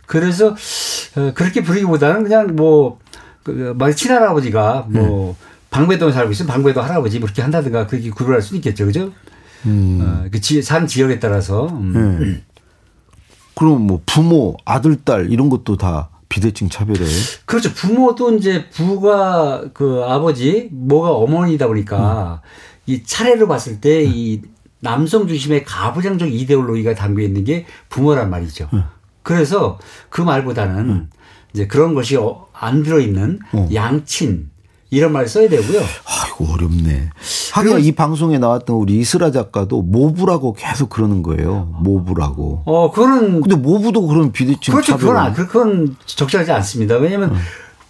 그래서 0.07 0.51
어, 1.17 1.33
그렇게 1.35 1.63
부르기보다는 1.63 2.23
그냥 2.23 2.55
뭐, 2.55 3.01
그, 3.43 3.75
말 3.77 3.95
친할아버지가 3.95 4.87
뭐, 4.89 5.31
음. 5.31 5.35
방배동에 5.71 6.13
살고 6.13 6.31
있으면 6.33 6.49
방배동 6.49 6.85
할아버지 6.85 7.19
뭐 7.19 7.27
그렇게 7.27 7.43
한다든가 7.43 7.87
그렇게 7.89 8.11
구별할 8.11 8.43
수도 8.43 8.57
있겠죠. 8.57 8.87
그죠? 8.87 9.13
음. 9.67 10.01
어, 10.01 10.29
그 10.31 10.41
지, 10.41 10.63
사는 10.63 10.87
지역에 10.87 11.19
따라서. 11.19 11.67
음. 11.67 12.19
네. 12.21 12.45
그럼 13.55 13.83
뭐 13.83 14.01
부모, 14.07 14.57
아들, 14.65 14.97
딸 14.97 15.33
이런 15.33 15.49
것도 15.49 15.77
다 15.77 16.11
비대칭 16.29 16.69
차별이에요? 16.69 17.11
그렇죠. 17.45 17.73
부모도 17.73 18.37
이제 18.37 18.69
부가 18.71 19.65
그 19.75 20.05
아버지, 20.07 20.69
뭐가 20.71 21.11
어머니다 21.11 21.67
보니까 21.67 22.41
음. 22.45 22.49
이 22.87 23.03
차례로 23.05 23.49
봤을 23.49 23.81
때이 23.81 24.43
음. 24.45 24.52
남성 24.83 25.29
중심의 25.29 25.65
가부장적 25.65 26.33
이데올로기가 26.33 26.95
담겨 26.95 27.23
있는 27.23 27.45
게 27.45 27.67
부모란 27.89 28.31
말이죠. 28.31 28.69
네. 28.73 28.81
그래서 29.23 29.79
그 30.09 30.21
말보다는 30.21 30.89
네. 30.89 31.19
이제 31.55 31.67
그런 31.69 31.95
것이 31.95 32.17
어, 32.17 32.49
안 32.53 32.83
들어있는 32.83 33.39
어. 33.53 33.69
양친 33.73 34.51
이런 34.91 35.13
말을 35.13 35.29
써야 35.29 35.49
되고요. 35.49 35.81
아이고 35.81 36.53
어렵네. 36.53 37.11
하긴 37.53 37.79
이 37.79 37.93
방송에 37.93 38.39
나왔던 38.39 38.75
우리 38.75 38.99
이스라 38.99 39.31
작가도 39.31 39.83
모부라고 39.83 40.53
계속 40.55 40.91
그러는 40.91 41.23
거예요. 41.23 41.73
모부라고. 41.81 42.63
어, 42.67 42.91
그거는 42.91 43.41
근데 43.41 43.55
모부도 43.55 44.07
그런 44.09 44.33
비대칭 44.33 44.75
그렇죠. 44.75 44.97
그건 44.97 45.33
그건 45.33 45.97
적절하지 46.05 46.51
않습니다. 46.51 46.97
왜냐하면 46.97 47.31
음. 47.31 47.39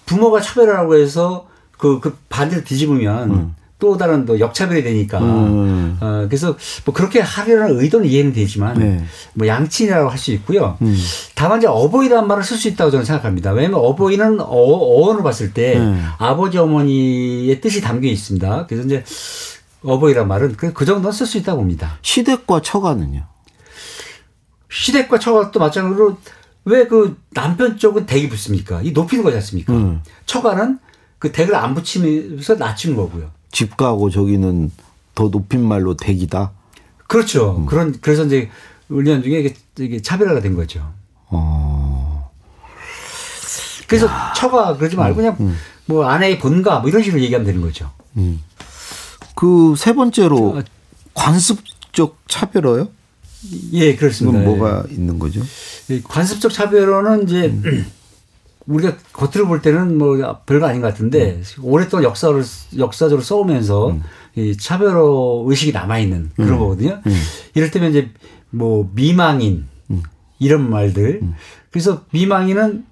부모가 0.04 0.42
차별하라고 0.42 0.96
해서 0.96 1.46
그, 1.78 2.00
그 2.00 2.16
반대를 2.28 2.64
뒤집으면 2.64 3.30
음. 3.30 3.54
또 3.82 3.96
다른 3.96 4.24
또 4.24 4.38
역차별이 4.38 4.84
되니까. 4.84 5.18
음. 5.18 5.98
어, 6.00 6.26
그래서 6.28 6.56
뭐 6.84 6.94
그렇게 6.94 7.18
하려는 7.18 7.80
의도는 7.80 8.06
이해는 8.06 8.32
되지만 8.32 8.78
네. 8.78 9.04
뭐 9.34 9.48
양친이라고 9.48 10.08
할 10.08 10.16
수 10.16 10.30
있고요. 10.30 10.78
음. 10.82 10.96
다만 11.34 11.58
이제 11.58 11.66
어버이라는 11.66 12.28
말을 12.28 12.44
쓸 12.44 12.56
수 12.56 12.68
있다고 12.68 12.92
저는 12.92 13.04
생각합니다. 13.04 13.50
왜냐하면 13.50 13.80
어버이는 13.80 14.40
어, 14.40 14.46
어원을 14.46 15.24
봤을 15.24 15.52
때 15.52 15.76
네. 15.80 16.00
아버지 16.18 16.58
어머니의 16.58 17.60
뜻이 17.60 17.80
담겨 17.80 18.06
있습니다. 18.06 18.66
그래서 18.68 18.86
이제 18.86 19.02
어버이란 19.82 20.28
말은 20.28 20.54
그, 20.56 20.72
그 20.72 20.84
정도는 20.84 21.10
쓸 21.10 21.26
수 21.26 21.38
있다고 21.38 21.58
봅니다. 21.58 21.98
시댁과 22.02 22.62
처가는요? 22.62 23.24
시댁과 24.70 25.18
처가도 25.18 25.58
마찬가지로 25.58 26.18
왜 26.64 26.86
그 26.86 27.16
남편 27.34 27.76
쪽은 27.76 28.06
댁이 28.06 28.28
붙습니까? 28.28 28.80
이 28.82 28.92
높이는 28.92 29.24
거지 29.24 29.36
않습니까? 29.38 29.72
음. 29.72 30.02
처가는 30.26 30.78
그 31.18 31.32
댁을 31.32 31.56
안 31.56 31.74
붙이면서 31.74 32.54
낮추는 32.54 32.96
거고요. 32.96 33.30
집가하고 33.52 34.10
저기는 34.10 34.70
더 35.14 35.28
높인 35.28 35.66
말로 35.66 35.96
댁이다. 35.96 36.50
그렇죠. 37.06 37.56
음. 37.58 37.66
그런 37.66 37.94
그래서 38.00 38.24
이제 38.24 38.50
훈련 38.88 39.22
중에 39.22 39.40
이게, 39.40 39.54
이게 39.78 40.02
차별화가 40.02 40.40
된 40.40 40.54
거죠. 40.56 40.92
어. 41.28 42.30
그래서 43.86 44.06
야. 44.06 44.32
처가 44.34 44.76
그러지 44.76 44.96
말고 44.96 45.16
그냥 45.16 45.36
음. 45.40 45.56
뭐 45.86 46.06
아내의 46.06 46.38
본가 46.38 46.80
뭐 46.80 46.88
이런 46.88 47.02
식으로 47.02 47.22
얘기하면 47.22 47.46
되는 47.46 47.60
거죠. 47.60 47.90
음. 48.16 48.42
그 49.34 49.74
세 49.76 49.92
번째로 49.94 50.62
관습적 51.14 52.16
차별화요? 52.28 52.88
예, 53.72 53.96
그렇습니다. 53.96 54.38
뭐가 54.38 54.84
예. 54.88 54.94
있는 54.94 55.18
거죠? 55.18 55.42
관습적 56.04 56.52
차별화는 56.52 57.24
이제 57.24 57.46
음. 57.46 57.86
우리가 58.66 58.96
겉으로 59.12 59.48
볼 59.48 59.62
때는 59.62 59.98
뭐 59.98 60.16
별거 60.46 60.66
아닌 60.66 60.80
것 60.80 60.88
같은데 60.88 61.40
음. 61.58 61.64
오랫동안 61.64 62.04
역사를 62.04 62.42
역사적으로 62.78 63.22
써오면서 63.22 63.90
음. 63.90 64.02
이 64.36 64.56
차별화 64.56 65.00
의식이 65.46 65.72
남아 65.72 65.98
있는 65.98 66.30
그런 66.36 66.50
음. 66.54 66.58
거거든요. 66.58 67.00
음. 67.06 67.22
이럴 67.54 67.70
때면 67.70 67.90
이제 67.90 68.10
뭐 68.50 68.90
미망인 68.94 69.66
음. 69.90 70.02
이런 70.38 70.70
말들. 70.70 71.20
음. 71.22 71.34
그래서 71.70 72.04
미망인은 72.12 72.84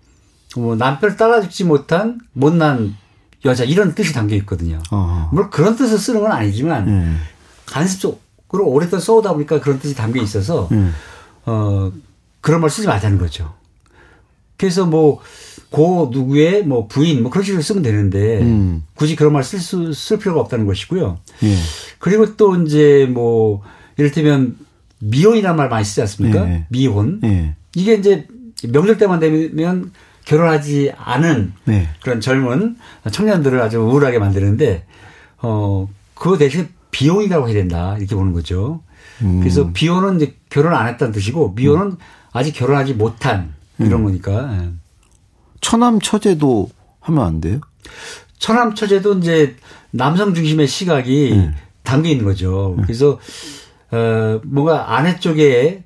뭐 0.57 0.75
남편을 0.75 1.17
따라잡지 1.17 1.65
못한 1.65 2.21
못난 2.33 2.97
여자 3.45 3.65
이런 3.65 3.95
뜻이 3.95 4.13
담겨 4.13 4.35
있거든요. 4.37 4.83
어. 4.91 5.29
물론 5.33 5.51
그런 5.51 5.77
뜻을 5.77 5.99
쓰는 5.99 6.21
건 6.21 6.33
아니지만 6.33 7.19
간습적으로 7.67 8.67
오랫동안 8.67 9.01
써오다 9.01 9.33
보니까 9.33 9.61
그런 9.61 9.79
뜻이 9.79 9.95
담겨 9.95 10.21
있어서 10.21 10.69
어 11.47 11.93
그런 12.41 12.61
말 12.61 12.69
쓰지 12.69 12.87
말자는 12.89 13.19
거죠. 13.19 13.55
그래서 14.61 14.85
뭐, 14.85 15.21
고 15.71 16.11
누구의 16.13 16.65
뭐 16.65 16.89
부인 16.89 17.23
뭐 17.23 17.31
그런 17.31 17.45
식으로 17.45 17.63
쓰면 17.63 17.83
되는데 17.83 18.41
음. 18.43 18.83
굳이 18.95 19.15
그런 19.15 19.33
말 19.33 19.43
쓸 19.45 19.61
수, 19.61 19.93
쓸 19.93 20.19
필요가 20.19 20.41
없다는 20.41 20.67
것이고요. 20.67 21.19
예. 21.45 21.57
그리고 21.99 22.37
또 22.37 22.57
이제 22.63 23.09
뭐 23.09 23.63
이를테면 23.97 24.57
미혼이라는 24.99 25.57
말 25.57 25.69
많이 25.69 25.85
쓰지 25.85 26.01
않습니까? 26.03 26.49
예. 26.51 26.67
미혼. 26.71 27.21
예. 27.25 27.55
이게 27.77 27.95
이제 27.95 28.27
명절 28.69 28.99
때만 28.99 29.21
되면 29.21 29.93
결혼하지 30.25 30.93
않은 30.97 31.53
네. 31.65 31.89
그런 32.03 32.21
젊은 32.21 32.77
청년들을 33.11 33.61
아주 33.61 33.79
우울하게 33.79 34.19
만드는데 34.19 34.85
어, 35.39 35.89
그거 36.15 36.37
대신 36.37 36.69
비혼이라고 36.91 37.47
해야 37.47 37.55
된다. 37.55 37.97
이렇게 37.97 38.15
보는 38.17 38.33
거죠. 38.33 38.83
음. 39.23 39.39
그래서 39.41 39.71
비혼은 39.73 40.17
이제 40.17 40.35
결혼 40.51 40.75
안 40.75 40.89
했다는 40.89 41.13
뜻이고 41.13 41.53
미혼은 41.55 41.87
음. 41.93 41.97
아직 42.33 42.53
결혼하지 42.53 42.95
못한 42.95 43.55
이런 43.79 44.01
음. 44.01 44.05
거니까. 44.05 44.73
예. 45.61 45.67
처남 45.71 46.01
처제도 46.01 46.71
하면 47.01 47.25
안 47.25 47.41
돼요? 47.41 47.61
처남 48.39 48.75
처제도 48.75 49.19
이제 49.19 49.57
남성 49.91 50.35
중심의 50.35 50.67
시각이 50.67 51.33
음. 51.33 51.55
담겨 51.83 52.09
있는 52.09 52.25
거죠. 52.25 52.75
음. 52.79 52.83
그래서 52.83 53.19
어 53.91 54.41
뭔가 54.45 54.97
아내 54.97 55.19
쪽에 55.19 55.85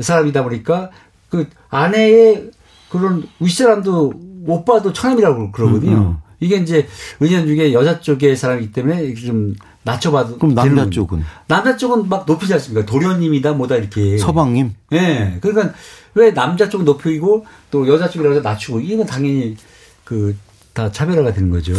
사람이다 0.00 0.42
보니까 0.42 0.90
그 1.28 1.48
아내의 1.68 2.50
그런 2.88 3.26
윗사람도 3.40 4.12
오빠도 4.46 4.92
처남이라고 4.92 5.52
그러거든요. 5.52 5.96
음, 5.96 6.02
음. 6.02 6.16
이게 6.42 6.56
이제 6.56 6.86
의견 7.20 7.46
중에 7.46 7.72
여자 7.72 8.00
쪽의 8.00 8.36
사람이기 8.36 8.72
때문에 8.72 9.14
좀 9.14 9.54
낮춰봐도 9.84 10.38
그럼 10.38 10.54
남자 10.54 10.88
쪽은 10.90 11.24
남자 11.48 11.76
쪽은 11.76 12.08
막 12.08 12.24
높이지 12.26 12.52
않습니까? 12.54 12.84
도련님이다 12.86 13.52
뭐다 13.52 13.76
이렇게 13.76 14.18
서방님. 14.18 14.74
예. 14.92 15.00
네. 15.00 15.38
그러니까 15.40 15.74
왜 16.14 16.32
남자 16.34 16.68
쪽은 16.68 16.84
높이고 16.84 17.46
또 17.70 17.88
여자 17.88 18.08
쪽이라서 18.08 18.40
낮추고 18.40 18.80
이건 18.80 19.06
당연히 19.06 19.56
그 20.04 20.36
다 20.74 20.90
차별화가 20.90 21.32
되는 21.34 21.50
거죠. 21.50 21.74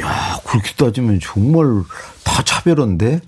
야 0.00 0.38
그렇게 0.46 0.72
따지면 0.76 1.20
정말 1.22 1.82
다 2.22 2.42
차별화인데 2.42 3.20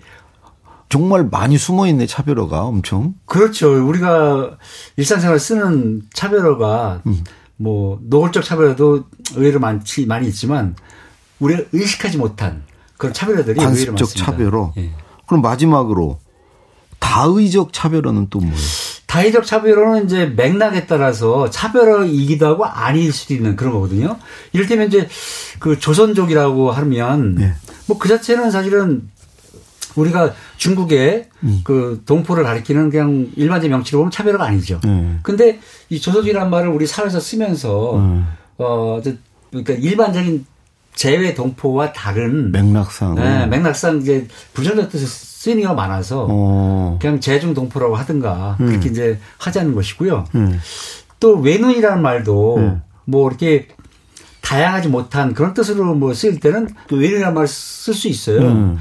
정말 0.90 1.24
많이 1.30 1.56
숨어 1.56 1.86
있네 1.86 2.06
차별화가 2.06 2.62
엄청. 2.64 3.14
그렇죠. 3.24 3.86
우리가 3.88 4.58
일상생활 4.96 5.38
쓰는 5.38 6.02
차별화가 6.12 7.02
음. 7.06 7.24
뭐 7.59 7.99
노골적 8.03 8.44
차별화도 8.44 9.05
의외로 9.35 9.61
많지 9.61 10.07
많이 10.07 10.29
있지만 10.29 10.75
우리가 11.40 11.64
의식하지 11.73 12.16
못한 12.16 12.62
그런 12.97 13.12
차별화들이 13.12 13.61
의외로 13.61 13.92
많습니다. 13.92 14.05
차별화. 14.07 14.73
예. 14.79 14.92
그럼 15.27 15.42
마지막으로 15.42 16.18
다의적 16.99 17.73
차별화는 17.73 18.29
또 18.31 18.40
뭐예요? 18.40 18.57
다의적 19.07 19.47
차별화는 19.47 20.05
이제 20.05 20.27
맥락에 20.27 20.87
따라서 20.87 21.51
차별화이기도 21.51 22.47
하고 22.47 22.64
아닐 22.64 23.12
수도 23.12 23.35
있는 23.35 23.57
그런 23.57 23.73
거거든요. 23.73 24.18
이를테면 24.53 24.88
이제 24.88 25.09
그 25.59 25.79
조선족이라고 25.79 26.71
하면 26.71 27.35
네. 27.35 27.55
뭐그 27.87 28.09
자체는 28.09 28.51
사실은 28.51 29.11
우리가 29.96 30.35
중국의 30.57 31.29
음. 31.42 31.61
그 31.64 32.03
동포를 32.07 32.44
가리키는 32.44 32.90
그냥 32.90 33.31
일반적 33.37 33.70
명칭으로 33.70 34.03
보면 34.05 34.11
차별화가 34.11 34.44
아니죠. 34.44 34.81
음. 34.85 35.20
근데 35.22 35.61
이 35.88 36.01
조선족이라는 36.01 36.51
말을 36.51 36.68
우리 36.68 36.87
사회에서 36.87 37.20
쓰면서 37.20 37.96
음. 37.96 38.27
어 38.59 39.01
그러니까 39.51 39.74
일반적인 39.74 40.46
재외 40.94 41.33
동포와 41.33 41.92
다른 41.92 42.51
맥락상 42.51 43.14
네, 43.14 43.46
맥락상 43.46 43.98
이제 43.98 44.27
부정적 44.53 44.90
뜻을 44.90 45.07
쓰이는 45.07 45.62
경우가 45.62 45.81
많아서 45.81 46.27
어. 46.29 46.98
그냥 47.01 47.20
재중 47.20 47.55
동포라고 47.55 47.94
하든가 47.94 48.57
음. 48.61 48.66
그렇게 48.66 48.88
이제 48.88 49.20
하자는 49.38 49.77
것이고요. 49.77 50.24
음. 50.35 50.61
또 51.20 51.37
외눈이라는 51.37 52.03
말도 52.03 52.57
음. 52.57 52.83
뭐 53.05 53.29
이렇게 53.29 53.68
다양하지 54.40 54.88
못한 54.88 55.35
그런 55.35 55.55
뜻으로 55.55 55.94
뭐 55.94 56.12
쓰일 56.14 56.40
때는 56.40 56.68
또 56.88 56.96
외눈이라는 56.96 57.33
말쓸수 57.33 58.09
있어요. 58.09 58.77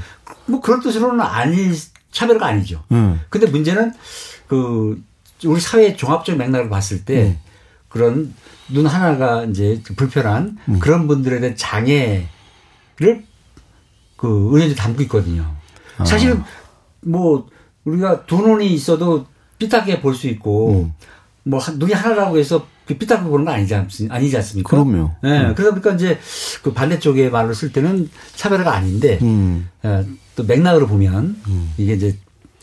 음. 0.48 0.52
뭐 0.52 0.60
그런 0.60 0.80
뜻으로는 0.80 1.20
아니 1.20 1.70
차별가 2.10 2.46
아니죠. 2.46 2.82
음. 2.92 3.20
근데 3.28 3.46
문제는 3.46 3.92
그 4.46 5.02
우리 5.44 5.60
사회의 5.60 5.96
종합적 5.96 6.36
맥락을 6.36 6.68
봤을 6.68 7.04
때 7.04 7.22
음. 7.22 7.38
그런 7.88 8.34
눈 8.70 8.86
하나가 8.86 9.44
이제 9.44 9.80
불편한 9.96 10.58
그런 10.80 11.06
분들에 11.06 11.40
대한 11.40 11.56
장애를 11.56 12.26
그 14.16 14.54
은혜도 14.54 14.74
담고 14.74 15.02
있거든요. 15.02 15.54
사실 16.04 16.32
아. 16.32 16.44
뭐 17.00 17.48
우리가 17.84 18.26
두 18.26 18.36
눈이 18.36 18.72
있어도 18.74 19.26
삐딱하게 19.58 20.00
볼 20.00 20.14
수 20.14 20.28
있고 20.28 20.72
음. 20.72 20.92
뭐 21.44 21.60
눈이 21.76 21.92
하나라고 21.92 22.38
해서 22.38 22.66
그 22.84 22.96
삐딱하게 22.96 23.28
보는 23.28 23.44
거 23.44 23.52
아니지, 23.52 23.74
않습니까? 23.74 24.14
아니지 24.14 24.36
않습니까? 24.36 24.70
그럼요. 24.70 25.14
예. 25.24 25.28
네. 25.28 25.40
음. 25.46 25.54
그러다 25.54 25.70
보니까 25.72 25.92
이제 25.94 26.18
그 26.62 26.72
반대쪽의 26.72 27.30
말로 27.30 27.54
쓸 27.54 27.72
때는 27.72 28.10
차별화가 28.34 28.74
아닌데 28.74 29.18
음. 29.22 29.68
예, 29.84 30.04
또 30.38 30.44
맥락으로 30.44 30.86
보면 30.86 31.36
음. 31.48 31.72
이게 31.76 31.94
이제 31.94 32.16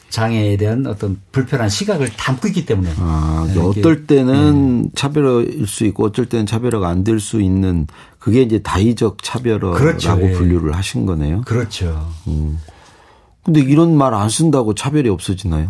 장애에 0.09 0.55
대한 0.55 0.87
어떤 0.87 1.19
불편한 1.33 1.67
시각을 1.67 2.09
담고 2.15 2.47
있기 2.47 2.65
때문에. 2.65 2.89
아, 2.97 3.45
네, 3.53 3.59
어떨 3.59 4.05
때는 4.07 4.83
네. 4.83 4.89
차별화일 4.95 5.67
수 5.67 5.83
있고 5.85 6.05
어쩔 6.05 6.25
때는 6.27 6.45
차별화가 6.45 6.87
안 6.87 7.03
될 7.03 7.19
수 7.19 7.41
있는 7.41 7.85
그게 8.17 8.41
이제 8.43 8.59
다의적 8.59 9.21
차별화라고 9.21 9.73
그렇죠. 9.75 10.15
분류를 10.17 10.73
하신 10.73 11.05
거네요. 11.05 11.41
그렇죠. 11.41 12.09
음. 12.27 12.57
근데 13.43 13.59
이런 13.59 13.95
말 13.97 14.13
안 14.13 14.29
쓴다고 14.29 14.73
차별이 14.73 15.09
없어지나요? 15.09 15.69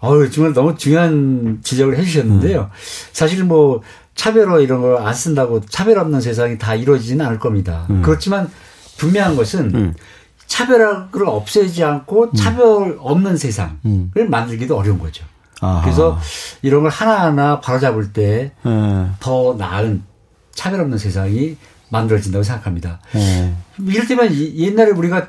어우, 0.00 0.30
정말 0.30 0.52
너무 0.52 0.76
중요한 0.76 1.60
지적을 1.62 1.96
해 1.98 2.04
주셨는데요. 2.04 2.60
음. 2.60 2.68
사실 3.12 3.42
뭐 3.44 3.80
차별화 4.14 4.60
이런 4.60 4.82
걸 4.82 4.98
안 4.98 5.14
쓴다고 5.14 5.62
차별 5.62 5.98
없는 5.98 6.20
세상이 6.20 6.58
다 6.58 6.74
이루어지지는 6.74 7.24
않을 7.24 7.38
겁니다. 7.38 7.86
음. 7.88 8.02
그렇지만 8.02 8.50
분명한 8.98 9.36
것은 9.36 9.74
음. 9.74 9.94
차별화를 10.46 11.26
없애지 11.26 11.84
않고 11.84 12.24
음. 12.24 12.34
차별 12.34 12.96
없는 13.00 13.36
세상을 13.36 13.76
음. 13.86 14.10
만들기도 14.28 14.76
어려운 14.76 14.98
거죠. 14.98 15.24
아하. 15.60 15.82
그래서 15.82 16.18
이런 16.62 16.82
걸 16.82 16.90
하나하나 16.90 17.60
바로잡을 17.60 18.12
때더 18.12 18.50
네. 18.64 19.56
나은 19.58 20.02
차별 20.52 20.80
없는 20.80 20.98
세상이 20.98 21.56
만들어진다고 21.88 22.42
생각합니다. 22.42 23.00
네. 23.12 23.54
이를테면 23.78 24.34
옛날에 24.34 24.90
우리가 24.90 25.28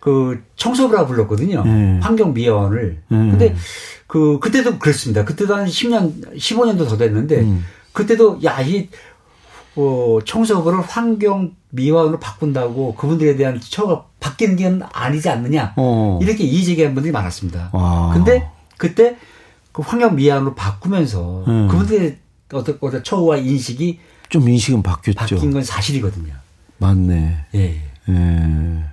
그 0.00 0.42
청소부라 0.56 1.06
불렀거든요. 1.06 1.64
네. 1.64 1.98
환경 2.02 2.32
미화원을. 2.34 3.02
네. 3.08 3.16
근데 3.16 3.56
그 4.06 4.38
그때도 4.40 4.78
그랬습니다. 4.78 5.24
그때도 5.24 5.54
한 5.54 5.66
10년, 5.66 6.36
15년도 6.36 6.88
더 6.88 6.96
됐는데 6.96 7.40
음. 7.40 7.64
그때도 7.92 8.40
야 8.44 8.60
이 8.62 8.88
어, 9.78 10.18
청소부를 10.24 10.80
환경 10.80 11.54
미화원으로 11.70 12.18
바꾼다고 12.18 12.96
그분들에 12.96 13.36
대한 13.36 13.60
처가 13.60 14.06
바뀌는 14.18 14.56
게 14.56 14.84
아니지 14.92 15.28
않느냐 15.28 15.74
어. 15.76 16.18
이렇게 16.20 16.42
이의제기한 16.42 16.94
분들이 16.94 17.12
많았습니다. 17.12 17.70
와. 17.72 18.12
근데 18.12 18.50
그때 18.76 19.16
그 19.70 19.82
환경 19.82 20.16
미화원으로 20.16 20.56
바꾸면서 20.56 21.44
음. 21.46 21.68
그분들의 21.68 22.18
어떤 22.52 22.78
어떤 22.80 23.04
처우와 23.04 23.36
인식이 23.36 24.00
좀 24.28 24.48
인식은 24.48 24.82
바뀌었죠. 24.82 25.36
바뀐 25.36 25.52
건 25.52 25.62
사실이거든요. 25.62 26.34
맞네. 26.78 27.46
예. 27.54 27.82
예. 28.08 28.84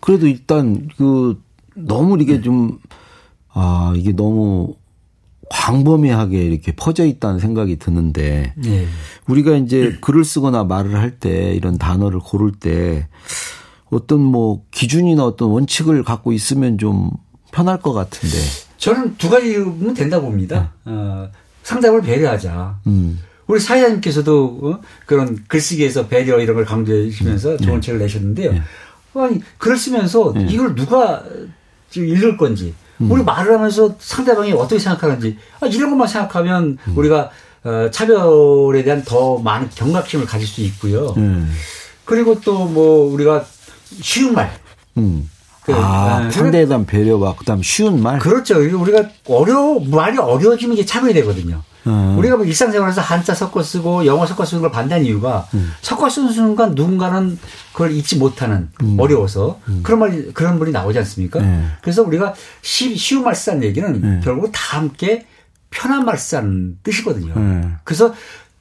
그래도 0.00 0.26
일단 0.26 0.88
그 0.96 1.40
너무 1.74 2.20
이게 2.20 2.36
네. 2.36 2.40
좀, 2.42 2.78
아, 3.52 3.92
이게 3.94 4.12
너무 4.12 4.74
광범위하게 5.50 6.42
이렇게 6.42 6.72
퍼져 6.72 7.04
있다는 7.04 7.38
생각이 7.38 7.76
드는데 7.76 8.52
네. 8.56 8.86
우리가 9.26 9.56
이제 9.56 9.96
글을 10.00 10.24
쓰거나 10.24 10.64
말을 10.64 10.94
할 10.96 11.18
때 11.18 11.52
이런 11.54 11.78
단어를 11.78 12.20
고를 12.20 12.52
때 12.52 13.08
어떤 13.90 14.20
뭐 14.20 14.62
기준이나 14.70 15.24
어떤 15.24 15.48
원칙을 15.50 16.04
갖고 16.04 16.32
있으면 16.32 16.78
좀 16.78 17.10
편할 17.50 17.80
것 17.80 17.92
같은데 17.92 18.36
저는 18.76 19.16
두 19.16 19.30
가지면 19.30 19.94
된다 19.94 20.20
봅니다. 20.20 20.72
네. 20.84 20.92
어, 20.92 21.30
상대방을 21.62 22.02
배려하자. 22.02 22.78
음. 22.86 23.18
우리 23.46 23.58
사회자님께서도 23.58 24.60
어? 24.62 24.80
그런 25.06 25.42
글쓰기에서 25.48 26.06
배려 26.06 26.38
이런 26.38 26.54
걸 26.54 26.64
강조해 26.66 27.08
주시면서 27.10 27.52
음. 27.52 27.58
좋은 27.58 27.74
네. 27.76 27.80
책을 27.80 27.98
내셨는데요. 28.00 28.52
네. 28.52 28.62
아니 29.14 29.40
글을 29.56 29.76
쓰면서 29.76 30.32
네. 30.34 30.46
이걸 30.50 30.74
누가 30.74 31.24
읽을 31.96 32.36
건지 32.36 32.74
음. 33.00 33.10
우리 33.10 33.22
말을 33.22 33.54
하면서 33.54 33.94
상대방이 33.98 34.52
어떻게 34.52 34.78
생각하는지 34.78 35.36
아, 35.60 35.66
이런 35.66 35.90
것만 35.90 36.08
생각하면 36.08 36.78
음. 36.86 36.92
우리가 36.96 37.30
어, 37.64 37.90
차별에 37.90 38.82
대한 38.84 39.02
더 39.04 39.38
많은 39.38 39.68
경각심을 39.74 40.26
가질 40.26 40.46
수 40.46 40.60
있고요. 40.62 41.14
음. 41.16 41.52
그리고 42.04 42.40
또 42.40 42.66
뭐 42.66 43.12
우리가 43.12 43.44
쉬운 44.00 44.34
말. 44.34 44.50
음. 44.96 45.28
그, 45.64 45.74
아, 45.74 46.20
네. 46.24 46.30
상대에 46.30 46.66
대한 46.66 46.86
배려와 46.86 47.34
그다음 47.36 47.62
쉬운 47.62 48.02
말. 48.02 48.18
그렇죠. 48.18 48.56
우리가 48.58 49.04
어려 49.28 49.78
말이 49.80 50.16
어려워지면 50.18 50.76
이게 50.76 50.86
차별이 50.86 51.12
되거든요. 51.14 51.62
음. 51.86 52.18
우리가 52.18 52.36
뭐 52.36 52.44
일상생활에서 52.44 53.00
한자 53.00 53.34
섞어 53.34 53.62
쓰고 53.62 54.06
영어 54.06 54.26
섞어 54.26 54.44
쓰는 54.44 54.60
걸 54.62 54.70
반대하는 54.70 55.06
이유가 55.06 55.46
음. 55.54 55.72
섞어 55.80 56.08
쓰는 56.10 56.32
순간 56.32 56.74
누군가는 56.74 57.38
그걸 57.72 57.92
잊지 57.92 58.16
못하는 58.16 58.70
음. 58.82 58.96
어려워서 58.98 59.60
음. 59.68 59.80
그런 59.82 60.00
말 60.00 60.32
그런 60.32 60.58
분이 60.58 60.72
나오지 60.72 60.98
않습니까? 60.98 61.40
네. 61.40 61.64
그래서 61.82 62.02
우리가 62.02 62.34
쉬, 62.62 62.96
쉬운 62.96 63.24
말 63.24 63.34
쓰는 63.34 63.62
얘기는 63.62 64.00
네. 64.00 64.20
결국 64.22 64.50
다 64.52 64.78
함께 64.78 65.26
편한 65.70 66.04
말 66.04 66.18
쓰는 66.18 66.78
뜻이거든요. 66.82 67.34
네. 67.34 67.68
그래서 67.84 68.14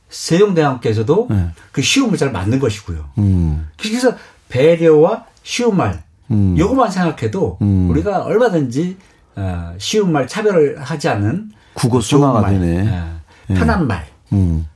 세종대왕께서도 0.09 1.27
네. 1.29 1.49
그 1.71 1.81
쉬움을 1.81 2.17
잘 2.17 2.31
맞는 2.31 2.59
것이고요. 2.59 3.09
음. 3.17 3.67
그래서 3.77 4.15
배려와 4.49 5.25
쉬운 5.43 5.75
말 5.75 6.03
음. 6.31 6.57
요것만 6.57 6.91
생각해도 6.91 7.57
음. 7.61 7.89
우리가 7.89 8.23
얼마든지 8.23 8.97
어, 9.35 9.75
쉬운 9.77 10.11
말 10.11 10.27
차별을 10.27 10.81
하지 10.81 11.09
않는 11.09 11.51
국어 11.77 12.01
순화가 12.01 12.49
되네. 12.49 12.85
예. 12.85 13.53
예. 13.53 13.53
편한 13.53 13.87
말. 13.87 14.07
음. 14.33 14.67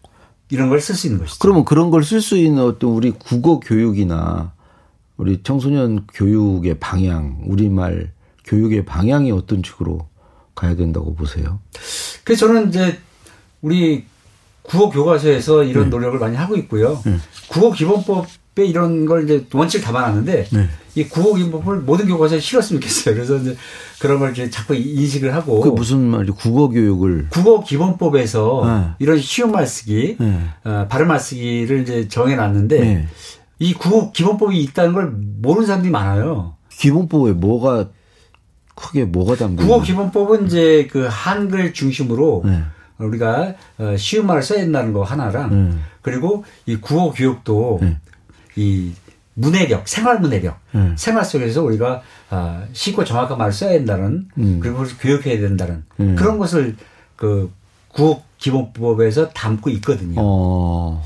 이런 0.50 0.70
걸 0.70 0.80
쓸 0.80 0.96
수 0.96 1.08
있는 1.08 1.20
것이죠. 1.20 1.40
그러면 1.40 1.66
그런 1.66 1.90
걸 1.92 2.02
쓸 2.04 2.22
수 2.22 2.38
있는 2.38 2.64
어떤 2.64 2.92
우리 2.92 3.12
국어 3.12 3.60
교육이나 3.60 4.52
우리 5.18 5.42
청소년 5.44 6.06
교육의 6.14 6.80
방향, 6.80 7.42
우리말 7.46 8.12
교육의 8.46 8.86
방향이 8.86 9.32
어떤 9.32 9.62
식으로 9.64 10.08
가야 10.56 10.76
된다고 10.76 11.16
보세요? 11.16 11.60
그래서 12.24 12.48
저는 12.48 12.70
이제 12.70 13.00
우리 13.62 14.06
국어 14.64 14.90
교과서에서 14.90 15.64
이런 15.64 15.86
네. 15.86 15.90
노력을 15.90 16.20
많이 16.20 16.36
하고 16.36 16.56
있고요. 16.58 17.02
네. 17.06 17.18
국어 17.50 17.72
기본법 17.72 18.28
때 18.54 18.66
이런 18.66 19.06
걸 19.06 19.24
이제 19.24 19.46
원칙을 19.54 19.86
담아놨는데 19.86 20.48
네. 20.52 20.70
이 20.96 21.06
구호 21.06 21.36
기법을 21.36 21.78
모든 21.78 22.06
교과서에 22.08 22.40
실었으면 22.40 22.82
좋겠어요. 22.82 23.16
그래서 23.16 23.38
이제 23.38 23.56
그런 24.00 24.20
걸 24.20 24.32
이제 24.32 24.50
자꾸 24.50 24.76
인식을 24.76 25.34
하고. 25.34 25.62
그 25.62 25.70
무슨 25.70 26.02
말이 26.02 26.30
국어 26.32 26.68
교육을. 26.68 27.28
국어 27.30 27.64
기본법에서 27.64 28.64
네. 28.66 28.96
이런 29.00 29.20
쉬운 29.20 29.52
말 29.52 29.66
쓰기, 29.66 30.18
네. 30.20 30.42
어, 30.66 30.88
바른 30.90 31.08
말 31.08 31.20
쓰기를 31.20 31.82
이제 31.82 32.08
정해놨는데 32.10 32.80
네. 32.80 33.08
이 33.60 33.74
국어 33.74 34.12
기본법이 34.12 34.60
있다는 34.64 34.94
걸 34.94 35.12
모르는 35.42 35.66
사람들이 35.66 35.92
많아요. 35.92 36.56
기본법에 36.70 37.34
뭐가 37.34 37.90
크게 38.76 39.06
뭐가 39.06 39.36
담겨? 39.36 39.64
국어 39.64 39.82
기본법은 39.82 40.48
이제 40.48 40.88
그 40.92 41.08
한글 41.10 41.74
중심으로 41.74 42.42
네. 42.44 42.64
우리가 42.98 43.54
어, 43.78 43.96
쉬운 43.98 44.26
말을 44.26 44.42
써야 44.42 44.60
된다는 44.60 44.92
거 44.92 45.04
하나랑 45.04 45.70
네. 45.70 45.78
그리고 46.02 46.44
이 46.66 46.76
국어 46.76 47.12
교육도 47.12 47.80
이 48.56 48.94
문해력, 49.34 49.88
생활 49.88 50.20
문해력, 50.20 50.60
음. 50.76 50.96
생활 50.98 51.24
속에서 51.24 51.64
우리가 51.64 52.02
아, 52.30 52.64
쉽고 52.74 53.04
정확한 53.04 53.38
말을 53.38 53.54
써야 53.54 53.72
된다는 53.72 54.28
음. 54.38 54.60
그리고 54.62 54.84
교육해야 55.00 55.40
된다는 55.40 55.84
음. 56.00 56.16
그런 56.16 56.38
것을 56.38 56.76
그 57.16 57.52
구호 57.90 58.22
기본법에서 58.38 59.30
담고 59.30 59.70
있거든요. 59.70 60.16
어. 60.18 61.04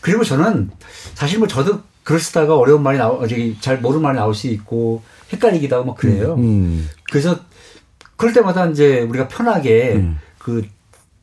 그리고 0.00 0.24
저는 0.24 0.70
사실 1.14 1.38
뭐 1.38 1.48
저도 1.48 1.80
글 2.04 2.20
쓰다가 2.20 2.56
어려운 2.56 2.82
말이 2.82 2.98
나오, 2.98 3.26
저기 3.26 3.56
잘 3.60 3.80
모르는 3.80 4.02
말이 4.02 4.16
나올 4.16 4.34
수 4.34 4.46
있고 4.46 5.02
헷갈리기도 5.32 5.74
하고 5.74 5.86
뭐 5.86 5.94
그래요. 5.94 6.34
음, 6.34 6.40
음. 6.40 6.88
그래서 7.10 7.36
그럴 8.16 8.32
때마다 8.32 8.66
이제 8.66 9.00
우리가 9.00 9.28
편하게 9.28 9.94
음. 9.96 10.18
그 10.38 10.64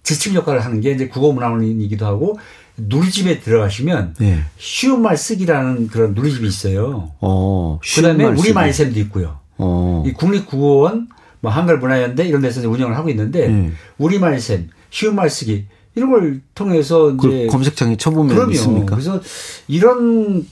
지침 0.04 0.36
역할을 0.36 0.64
하는 0.64 0.82
게 0.82 0.92
이제 0.92 1.08
국어 1.08 1.32
문화원이기도 1.32 2.06
하고 2.06 2.38
누리집에 2.78 3.40
들어가시면 3.40 4.16
네. 4.20 4.40
쉬운 4.58 5.02
말 5.02 5.16
쓰기라는 5.18 5.88
그런 5.90 6.14
누리집이 6.14 6.48
있어요. 6.48 7.12
어, 7.20 7.80
그다음에 7.96 8.26
우리 8.26 8.54
말샘도 8.54 9.00
있고요. 9.02 9.40
어. 9.58 10.04
이 10.08 10.14
국립국어원, 10.14 11.08
뭐 11.40 11.52
한글 11.52 11.78
문화연대 11.80 12.26
이런 12.28 12.42
데서 12.42 12.68
운영을 12.68 12.96
하고 12.98 13.10
있는데 13.10 13.48
네. 13.48 13.72
우리 13.98 14.18
말샘, 14.20 14.70
쉬운 14.90 15.16
말 15.16 15.30
쓰기 15.30 15.68
이런 15.96 16.10
걸 16.10 16.42
통해서 16.56 17.12
이제 17.12 17.48
검색창에 17.48 17.96
쳐보면 17.98 18.34
그럼요. 18.36 18.52
있습니까? 18.54 18.96
그래서 18.96 19.22
이런 19.68 20.46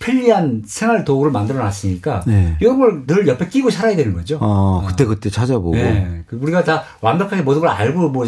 편리한 0.00 0.62
생활 0.66 1.04
도구를 1.04 1.32
만들어 1.32 1.60
놨으니까 1.62 2.24
네. 2.26 2.56
이런 2.60 2.78
걸 2.78 3.06
늘 3.06 3.26
옆에 3.28 3.48
끼고 3.48 3.70
살아야 3.70 3.94
되는 3.96 4.12
거죠. 4.12 4.38
아, 4.42 4.84
그때 4.88 5.04
그때 5.04 5.30
찾아보고. 5.30 5.76
네. 5.76 6.24
그 6.26 6.36
우리가 6.42 6.64
다 6.64 6.82
완벽하게 7.00 7.42
모든 7.42 7.60
걸 7.60 7.70
알고 7.70 8.10
뭐 8.10 8.26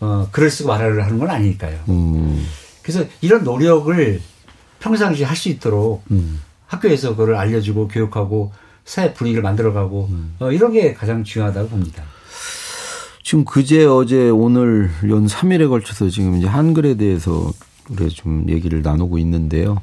어, 0.00 0.28
글을 0.32 0.50
쓰고 0.50 0.68
말을 0.68 1.04
하는 1.04 1.18
건 1.18 1.30
아니니까요. 1.30 1.78
음. 1.88 2.44
그래서 2.82 3.04
이런 3.20 3.44
노력을 3.44 4.20
평상시에 4.80 5.24
할수 5.24 5.48
있도록 5.48 6.02
음. 6.10 6.40
학교에서 6.66 7.10
그걸 7.10 7.36
알려주고 7.36 7.88
교육하고 7.88 8.52
사회 8.84 9.12
분위기를 9.14 9.42
만들어가고 9.42 10.08
음. 10.10 10.34
어, 10.40 10.50
이런 10.50 10.72
게 10.72 10.92
가장 10.94 11.22
중요하다고 11.22 11.68
봅니다. 11.68 12.02
지금 13.22 13.44
그제 13.44 13.84
어제 13.84 14.30
오늘 14.30 14.90
연 15.08 15.26
3일에 15.26 15.68
걸쳐서 15.68 16.08
지금 16.08 16.36
이제 16.36 16.46
한글에 16.46 16.96
대해서 16.96 17.52
우리 17.88 18.08
좀 18.08 18.46
얘기를 18.48 18.82
나누고 18.82 19.18
있는데요. 19.18 19.80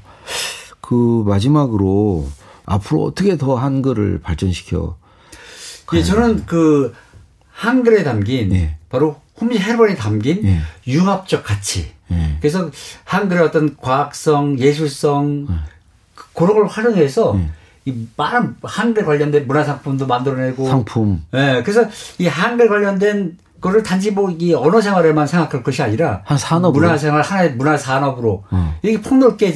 그 0.82 1.24
마지막으로 1.26 2.28
앞으로 2.66 3.06
어떻게 3.06 3.38
더 3.38 3.56
한글을 3.56 4.20
발전시켜? 4.22 4.98
예, 5.94 6.04
저는 6.04 6.46
그 6.46 6.94
한글에 7.52 8.04
담긴 8.04 8.50
네. 8.50 8.78
바로 8.90 9.20
홈리 9.40 9.58
헤르번에 9.58 9.96
담긴 9.96 10.42
네. 10.44 10.60
융합적 10.88 11.44
가치. 11.44 11.92
네. 12.10 12.38
그래서 12.40 12.70
한글의 13.06 13.44
어떤 13.44 13.76
과학성, 13.78 14.60
예술성 14.60 15.46
네. 15.50 15.56
그런 16.34 16.54
걸 16.56 16.68
활용해서 16.68 17.34
네. 17.36 17.50
이 17.86 18.08
많은 18.18 18.56
한글 18.64 19.06
관련된 19.06 19.48
문화 19.48 19.64
상품도 19.64 20.06
만들어내고 20.06 20.68
상품. 20.68 21.24
예. 21.34 21.62
그래서 21.64 21.86
이 22.18 22.28
한글 22.28 22.68
관련된 22.68 23.38
거를 23.62 23.84
단지 23.84 24.12
뭐 24.12 24.30
이 24.40 24.54
언어 24.54 24.80
생활에만 24.80 25.28
생각할 25.28 25.64
것이 25.64 25.82
아니라 25.82 26.22
한 26.24 26.38
산업 26.38 26.74
문화 26.74 26.98
생활 26.98 27.22
하나의 27.22 27.54
문화 27.56 27.78
산업으로 27.78 28.44
어. 28.52 28.80
이게 28.82 29.02
폭넓게 29.02 29.54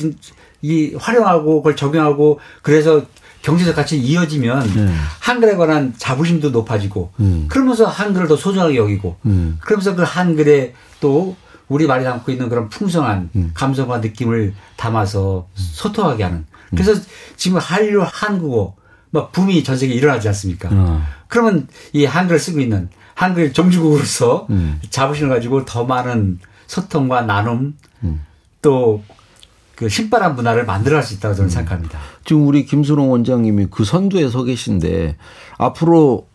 이 0.61 0.95
활용하고 0.97 1.61
그걸 1.61 1.75
적용하고 1.75 2.39
그래서 2.61 3.01
경제적 3.43 3.75
가치 3.75 3.97
이어지면 3.99 4.73
네. 4.73 4.93
한글에 5.19 5.55
관한 5.55 5.93
자부심도 5.97 6.49
높아지고 6.51 7.11
음. 7.19 7.45
그러면서 7.49 7.85
한글을 7.85 8.27
더 8.27 8.35
소중하게 8.37 8.77
여기고 8.77 9.17
음. 9.25 9.57
그러면서 9.61 9.95
그 9.95 10.03
한글에 10.03 10.73
또 11.01 11.35
우리 11.67 11.88
말이 11.88 12.04
담고 12.04 12.32
있는 12.32 12.49
그런 12.49 12.69
풍성한 12.69 13.30
음. 13.36 13.52
감성과 13.54 13.99
느낌을 13.99 14.54
담아서 14.76 15.47
소통하게 15.56 16.23
하는. 16.23 16.45
그래서 16.71 16.99
지금 17.36 17.60
한류 17.60 18.04
한국어 18.06 18.76
막 19.12 19.32
붐이 19.32 19.63
전 19.63 19.78
세계에 19.78 19.95
일어나지 19.95 20.28
않습니까? 20.30 20.69
어. 20.71 21.02
그러면 21.28 21.67
이 21.93 22.06
한글을 22.06 22.39
쓰고 22.39 22.60
있는 22.60 22.89
한글 23.13 23.54
종주국으로서 23.54 24.47
음. 24.49 24.82
자부심을 24.89 25.30
가지고 25.30 25.65
더 25.65 25.86
많은 25.86 26.39
소통과 26.65 27.21
나눔 27.21 27.78
음. 28.04 28.26
또그 28.63 29.88
신바람 29.88 30.36
문화를 30.36 30.65
만들어갈 30.65 31.04
수 31.04 31.13
있다고 31.13 31.36
저는 31.36 31.47
음. 31.47 31.52
생각합니다. 31.52 31.99
지금 32.26 32.47
우리 32.47 32.65
김수롱 32.65 33.12
원장님이 33.12 33.67
그 33.69 33.84
선두에 33.84 34.30
서 34.30 34.43
계신데 34.43 35.17
앞으로 35.58 36.28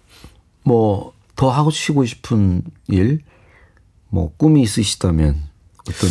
뭐 0.63 1.19
더 1.39 1.51
하고 1.51 1.71
쉬고 1.71 2.05
싶은 2.05 2.63
일, 2.89 3.21
뭐 4.09 4.33
꿈이 4.37 4.63
있으시다면 4.63 5.37
어떤? 5.89 6.11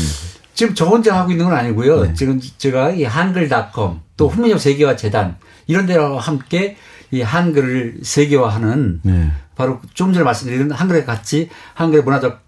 지금 0.54 0.74
저 0.74 0.86
혼자 0.86 1.16
하고 1.18 1.32
있는 1.32 1.46
건 1.46 1.54
아니고요. 1.54 2.04
네. 2.04 2.14
지금 2.14 2.40
제가 2.58 2.92
이 2.92 3.04
한글닷컴 3.04 4.02
또 4.18 4.28
훈민정 4.28 4.58
세계화 4.58 4.96
재단 4.96 5.38
이런 5.68 5.86
데와 5.86 6.20
함께 6.20 6.78
이 7.12 7.22
한글을 7.22 8.00
세계화하는 8.04 9.02
네. 9.04 9.32
바로 9.56 9.80
좀 9.94 10.14
전에 10.14 10.24
말씀드린 10.24 10.72
한글에 10.72 11.04
같이 11.06 11.50
한글의 11.74 12.04
문화적 12.04 12.48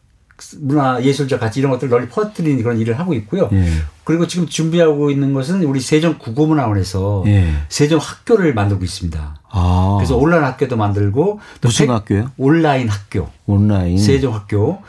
문화 0.59 1.01
예술적 1.03 1.39
가치 1.39 1.59
이런 1.59 1.71
것들을 1.71 1.89
널리 1.89 2.07
퍼뜨리는 2.07 2.61
그런 2.63 2.79
일을 2.79 2.97
하고 2.97 3.13
있고요. 3.13 3.49
예. 3.51 3.69
그리고 4.03 4.25
지금 4.27 4.47
준비하고 4.47 5.11
있는 5.11 5.33
것은 5.33 5.63
우리 5.63 5.79
세종 5.81 6.17
국어문화원에서 6.17 7.23
예. 7.27 7.51
세종 7.67 7.99
학교를 7.99 8.53
만들고 8.53 8.83
있습니다. 8.83 9.41
아. 9.49 9.95
그래서 9.97 10.15
온라인 10.15 10.43
학교도 10.43 10.77
만들고 10.77 11.39
무슨 11.61 11.89
학교요? 11.89 12.31
온라인 12.37 12.87
학교. 12.87 13.29
온라인 13.45 13.97
세종 13.97 14.33
학교. 14.33 14.81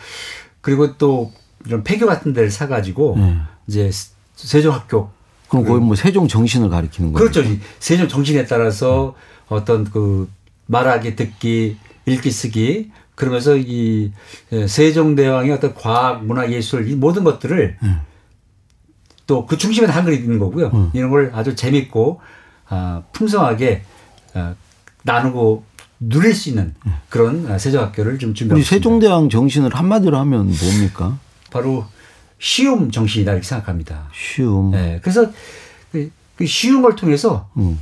그리고 0.61 0.96
또 0.96 1.33
이런 1.66 1.85
폐교 1.85 2.07
같은 2.07 2.33
데를 2.33 2.51
사 2.51 2.68
가지고 2.68 3.16
예. 3.18 3.37
이제 3.66 3.90
세종 4.35 4.75
학교 4.75 5.11
그럼 5.49 5.64
거의 5.64 5.81
뭐 5.81 5.96
세종 5.96 6.29
정신을 6.29 6.68
가리키는 6.68 7.12
거죠. 7.12 7.42
그렇죠. 7.42 7.61
세종 7.79 8.09
정신에 8.09 8.46
따라서 8.46 9.14
어떤 9.49 9.85
그 9.85 10.29
말하기 10.66 11.16
듣기 11.16 11.77
읽기 12.07 12.31
쓰기 12.31 12.90
그러면서 13.14 13.57
이 13.57 14.12
예, 14.53 14.66
세종대왕의 14.66 15.53
어떤 15.53 15.75
과학, 15.75 16.25
문화, 16.25 16.51
예술 16.51 16.88
이 16.88 16.94
모든 16.94 17.25
것들을 17.25 17.77
음. 17.83 18.01
또그 19.27 19.59
중심에 19.59 19.87
한글이 19.87 20.16
있는 20.16 20.38
거고요. 20.38 20.70
음. 20.73 20.90
이런 20.92 21.11
걸 21.11 21.31
아주 21.35 21.55
재밌고 21.55 22.20
아, 22.68 23.03
풍성하게 23.12 23.83
아, 24.35 24.55
나누고 25.03 25.64
누릴 26.01 26.35
수 26.35 26.49
있는 26.49 26.75
음. 26.87 26.95
그런 27.11 27.59
세종학교를 27.59 28.19
좀 28.19 28.33
준비하고 28.35 28.59
우리 28.59 28.65
세종대왕 28.65 29.29
정신을 29.29 29.75
한마디로 29.75 30.17
하면 30.19 30.51
뭡니까? 30.51 31.19
바로 31.51 31.85
쉬움 32.39 32.91
정신이다 32.91 33.33
이렇게 33.33 33.47
생각합니다. 33.47 34.09
쉬움. 34.15 34.71
네, 34.71 34.99
그래서 35.03 35.31
그, 35.93 36.11
그 36.37 36.47
쉬움을 36.47 36.97
통해서 36.97 37.51
음. 37.59 37.79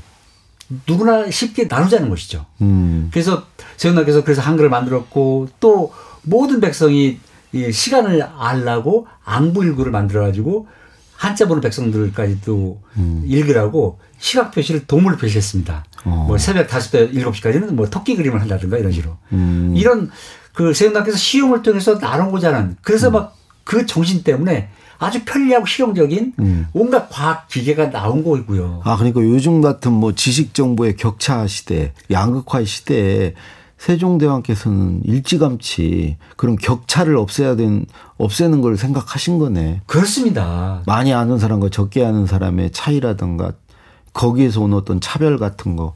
누구나 0.87 1.31
쉽게 1.31 1.65
나누자는 1.65 2.11
것이죠. 2.11 2.45
음. 2.61 3.09
그래서 3.13 3.47
세운나께서 3.77 4.25
그래서 4.25 4.43
한글을 4.43 4.69
만들었고 4.69 5.49
또 5.61 5.93
모든 6.23 6.61
백성이 6.61 7.21
이 7.53 7.73
시간을 7.73 8.23
알라고 8.23 9.07
앙부일구를 9.25 9.93
만들어가지고 9.93 10.67
한자 11.15 11.47
보는 11.49 11.63
백성들까지도 11.63 12.83
음. 12.97 13.23
읽으라고 13.27 13.99
시각 14.19 14.51
표시를 14.51 14.87
동물 14.87 15.17
표시했습니다. 15.17 15.85
어. 16.05 16.25
뭐 16.29 16.39
새벽 16.39 16.69
5시, 16.69 17.15
7시까지는 17.15 17.73
뭐 17.73 17.89
토끼 17.89 18.17
그림을 18.17 18.41
한다든가 18.41 18.79
이런 18.79 18.93
식으로. 18.93 19.17
음. 19.33 19.75
이런 19.77 20.11
그 20.53 20.75
세운나께서 20.75 21.17
시험을 21.17 21.63
통해서 21.63 21.95
나누고자 21.95 22.53
하는 22.53 22.77
그래서 22.83 23.09
음. 23.09 23.13
막그 23.13 23.87
정신 23.87 24.23
때문에 24.23 24.69
아주 24.99 25.25
편리하고 25.25 25.67
실용적인 25.67 26.33
음. 26.41 26.67
온갖 26.73 27.09
과학 27.09 27.47
기계가 27.49 27.91
나온 27.91 28.25
거이고요. 28.25 28.83
아 28.85 28.97
그러니까 28.97 29.23
요즘 29.23 29.61
같은 29.61 29.93
뭐 29.93 30.15
지식 30.15 30.55
정보의 30.55 30.97
격차 30.97 31.47
시대, 31.47 31.93
양극화 32.11 32.65
시대에 32.65 33.35
세종대왕께서는 33.79 35.03
일찌감치 35.05 36.17
그런 36.37 36.57
격차를 36.57 37.17
없애야 37.17 37.55
된 37.55 37.87
없애는 38.17 38.61
걸 38.61 38.77
생각하신 38.77 39.39
거네. 39.39 39.83
그렇습니다. 39.87 40.83
많이 40.87 41.15
아는 41.15 41.39
사람과 41.39 41.69
적게 41.69 42.05
아는 42.05 42.27
사람의 42.27 42.73
차이라든가 42.73 43.53
거기에서 44.19 44.61
온 44.63 44.75
어떤 44.75 45.01
차별 45.01 45.39
같은 45.39 45.77
거 45.77 45.95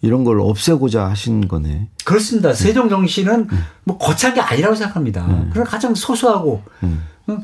이런 0.00 0.22
걸 0.22 0.40
없애고자 0.40 1.08
하신 1.10 1.48
거네. 1.48 1.88
그렇습니다. 2.04 2.52
세종 2.52 2.88
정신은 2.88 3.48
음. 3.50 3.64
뭐 3.82 3.98
거창한 3.98 4.34
게 4.36 4.40
아니라고 4.40 4.76
생각합니다. 4.76 5.26
음. 5.26 5.50
그런 5.52 5.66
가장 5.66 5.94
소소하고 5.94 6.62
음. 6.84 7.02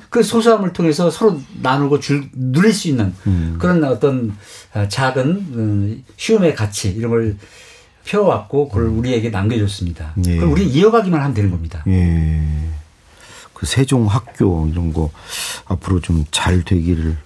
그 0.09 0.23
소소함을 0.23 0.73
통해서 0.73 1.11
서로 1.11 1.41
나누고 1.63 1.99
줄, 2.01 2.29
누릴 2.35 2.73
수 2.73 2.89
있는 2.89 3.13
음. 3.27 3.57
그런 3.59 3.83
어떤 3.83 4.37
아, 4.73 4.87
작은 4.87 5.27
음, 5.27 6.05
쉬움의 6.17 6.55
가치 6.55 6.91
이런 6.91 7.11
걸 7.11 7.37
펴왔고 8.05 8.69
그걸 8.69 8.85
음. 8.85 8.99
우리에게 8.99 9.31
남겨줬습니다. 9.31 10.15
예. 10.27 10.35
그걸 10.37 10.51
우리 10.51 10.67
이어가기만 10.69 11.19
하면 11.21 11.35
되는 11.35 11.51
겁니다. 11.51 11.83
예. 11.89 12.47
그 13.53 13.67
세종 13.67 14.07
학교 14.07 14.69
이런 14.69 14.93
거 14.93 15.11
앞으로 15.67 16.01
좀 16.01 16.25
잘 16.31 16.63
되기를 16.63 17.17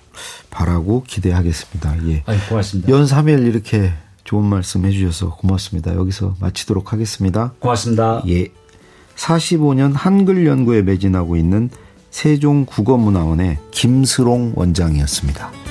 바라고 0.55 1.03
기대하겠습니다. 1.07 2.09
예. 2.09 2.23
아니, 2.27 2.39
고맙습니다. 2.49 2.89
연 2.91 3.05
3일 3.05 3.47
이렇게 3.47 3.93
좋은 4.23 4.45
말씀 4.45 4.85
해주셔서 4.87 5.35
고맙습니다. 5.37 5.95
여기서 5.95 6.37
마치도록 6.41 6.93
하겠습니다. 6.93 7.53
고맙습니다. 7.59 8.23
예. 8.29 8.47
45년 9.17 9.93
한글 9.95 10.47
연구에 10.47 10.83
매진하고 10.83 11.37
있는 11.37 11.71
세종국어문화원의 12.11 13.59
김스롱 13.73 14.53
원장이었습니다. 14.55 15.64